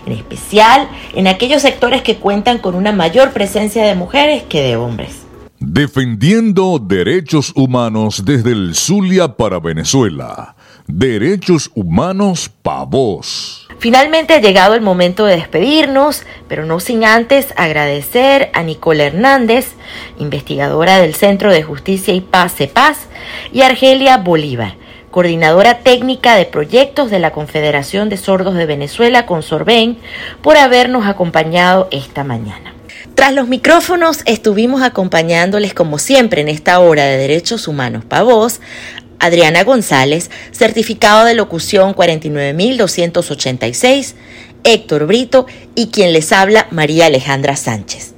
En 0.07 0.13
especial 0.13 0.89
en 1.15 1.27
aquellos 1.27 1.63
sectores 1.63 2.03
que 2.03 2.17
cuentan 2.17 2.59
con 2.59 2.75
una 2.75 2.93
mayor 2.93 3.33
presencia 3.33 3.85
de 3.85 3.95
mujeres 3.95 4.43
que 4.43 4.63
de 4.63 4.77
hombres. 4.77 5.25
Defendiendo 5.59 6.79
derechos 6.79 7.53
humanos 7.55 8.25
desde 8.25 8.53
el 8.53 8.75
Zulia 8.75 9.37
para 9.37 9.61
Venezuela. 9.61 10.57
Derechos 10.87 11.71
humanos 11.75 12.51
para 12.63 12.85
vos. 12.85 13.67
Finalmente 13.79 14.35
ha 14.35 14.41
llegado 14.41 14.75
el 14.75 14.83
momento 14.83 15.25
de 15.25 15.37
despedirnos, 15.37 16.25
pero 16.49 16.67
no 16.67 16.81
sin 16.81 17.05
antes 17.05 17.55
agradecer 17.57 18.51
a 18.53 18.63
Nicole 18.63 19.05
Hernández, 19.05 19.73
investigadora 20.19 20.99
del 20.99 21.15
Centro 21.15 21.53
de 21.53 21.63
Justicia 21.63 22.15
y 22.15 22.21
Paz 22.21 22.55
CEPAZ, 22.57 23.07
y 23.53 23.63
Argelia 23.63 24.19
Bolívar, 24.19 24.77
coordinadora 25.15 25.79
técnica 25.79 26.35
de 26.35 26.45
proyectos 26.45 27.09
de 27.09 27.21
la 27.21 27.31
Confederación 27.31 28.09
de 28.09 28.17
Sordos 28.17 28.57
de 28.57 28.67
Venezuela 28.67 29.27
con 29.27 29.45
Sorben, 29.45 29.97
por 30.43 30.57
habernos 30.57 31.07
acompañado 31.07 31.87
esta 31.93 32.25
mañana. 32.25 32.75
Tras 33.15 33.33
los 33.33 33.47
micrófonos 33.47 34.23
estuvimos 34.25 34.83
acompañándoles 34.83 35.73
como 35.73 36.01
siempre 36.01 36.41
en 36.41 36.49
esta 36.49 36.81
hora 36.81 37.05
de 37.05 37.17
Derechos 37.17 37.69
Humanos 37.69 38.05
para 38.05 38.25
Voz 38.25 38.61
Adriana 39.21 39.63
González, 39.63 40.33
certificado 40.51 41.25
de 41.25 41.35
locución 41.35 41.95
49286, 41.95 44.17
Héctor 44.65 45.07
Brito 45.07 45.47
y 45.77 45.91
quien 45.91 46.13
les 46.13 46.33
habla 46.33 46.67
María 46.73 47.07
Alejandra 47.07 47.55
Sánchez. 47.55 48.15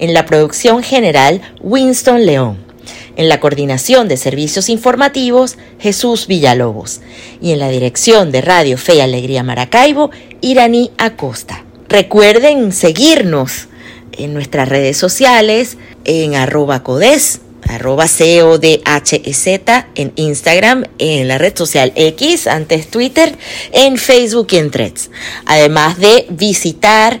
En 0.00 0.12
la 0.12 0.26
producción 0.26 0.82
general, 0.82 1.40
Winston 1.60 2.26
León. 2.26 2.71
En 3.16 3.28
la 3.28 3.40
coordinación 3.40 4.08
de 4.08 4.16
servicios 4.16 4.68
informativos, 4.68 5.56
Jesús 5.78 6.26
Villalobos. 6.26 7.00
Y 7.40 7.52
en 7.52 7.58
la 7.58 7.68
dirección 7.68 8.32
de 8.32 8.40
Radio 8.40 8.78
Fe 8.78 8.96
y 8.96 9.00
Alegría 9.00 9.42
Maracaibo, 9.42 10.10
Iraní 10.40 10.90
Acosta. 10.98 11.64
Recuerden 11.88 12.72
seguirnos 12.72 13.68
en 14.12 14.34
nuestras 14.34 14.68
redes 14.68 14.96
sociales 14.96 15.76
en 16.04 16.34
arroba 16.34 16.82
codes 16.82 17.40
arroba 17.68 18.06
CODHZ 18.06 19.46
en 19.94 20.12
Instagram, 20.16 20.84
en 20.98 21.28
la 21.28 21.38
red 21.38 21.56
social 21.56 21.92
X, 21.94 22.46
antes 22.46 22.88
Twitter, 22.88 23.36
en 23.72 23.96
Facebook 23.96 24.48
y 24.50 24.56
en 24.56 24.70
Threads. 24.70 25.10
Además 25.46 25.98
de 25.98 26.26
visitar 26.30 27.20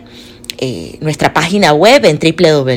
eh, 0.64 0.96
nuestra 1.00 1.34
página 1.34 1.72
web 1.72 2.04
en 2.04 2.20
www.codes.org, 2.20 2.68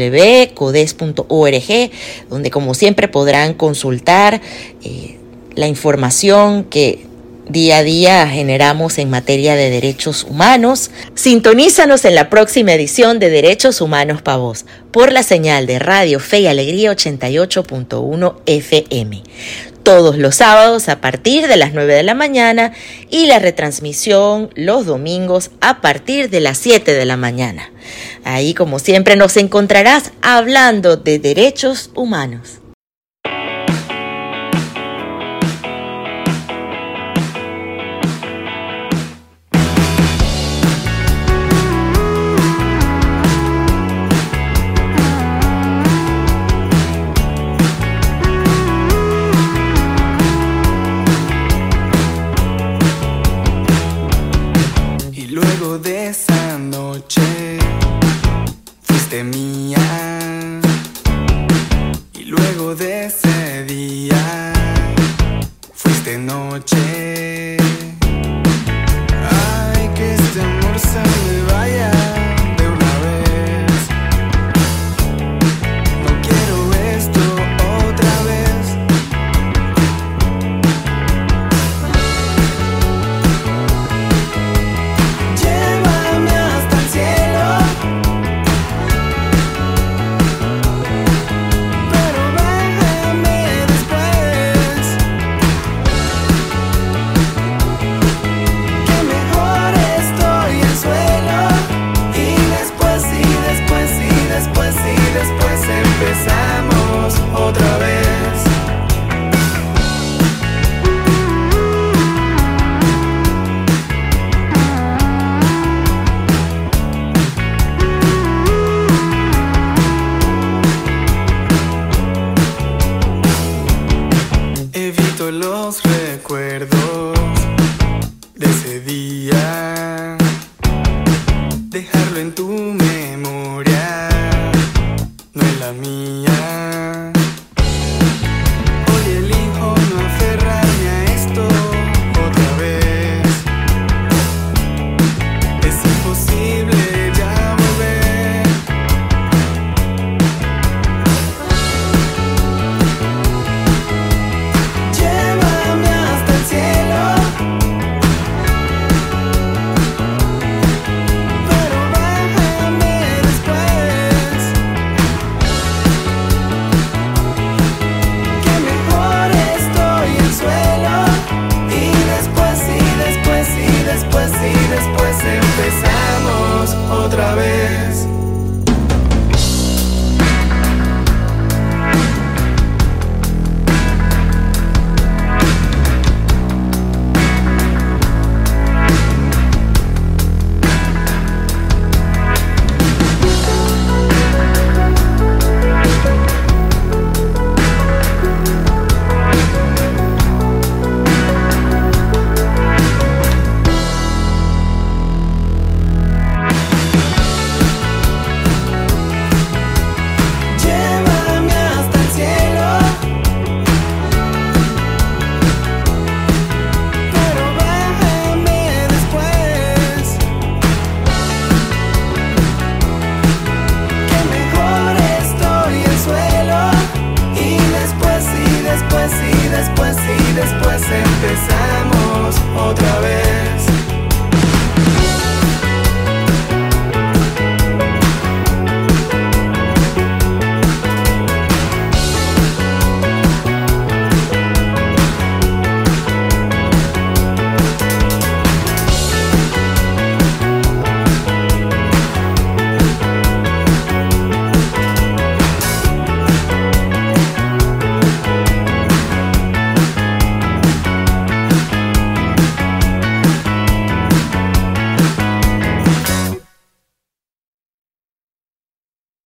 donde 2.32 2.50
como 2.50 2.74
siempre 2.74 3.08
podrán 3.08 3.54
consultar 3.54 4.42
eh, 4.84 5.20
la 5.54 5.68
información 5.68 6.64
que 6.64 7.05
día 7.48 7.78
a 7.78 7.84
día 7.84 8.28
generamos 8.28 8.98
en 8.98 9.10
materia 9.10 9.56
de 9.56 9.70
derechos 9.70 10.24
humanos. 10.24 10.92
Sintonízanos 11.14 12.06
en 12.06 12.16
la 12.16 12.30
próxima 12.30 12.74
edición 12.74 13.20
de 13.20 13.30
Derechos 13.30 13.82
Humanos 13.82 14.22
para 14.22 14.38
Vos 14.38 14.66
por 14.92 15.12
la 15.12 15.24
señal 15.24 15.68
de 15.68 15.80
Radio 15.80 16.20
Fe 16.20 16.42
y 16.42 16.48
Alegría 16.48 16.92
88.1 16.92 18.36
FM. 18.46 19.24
Todos 19.84 20.18
los 20.18 20.36
sábados 20.36 20.90
a 20.90 21.00
partir 21.00 21.48
de 21.48 21.58
las 21.58 21.74
9 21.74 21.94
de 21.94 22.04
la 22.04 22.16
mañana 22.16 22.74
y 23.12 23.28
la 23.28 23.38
retransmisión 23.38 24.50
los 24.56 24.88
domingos 24.88 25.52
a 25.62 25.82
partir 25.82 26.32
de 26.32 26.40
las 26.40 26.58
7 26.58 26.94
de 26.94 27.06
la 27.06 27.18
mañana. 27.18 27.72
Ahí 28.24 28.56
como 28.56 28.80
siempre 28.80 29.16
nos 29.16 29.38
encontrarás 29.38 30.12
hablando 30.24 30.98
de 30.98 31.20
derechos 31.20 31.92
humanos. 31.94 32.65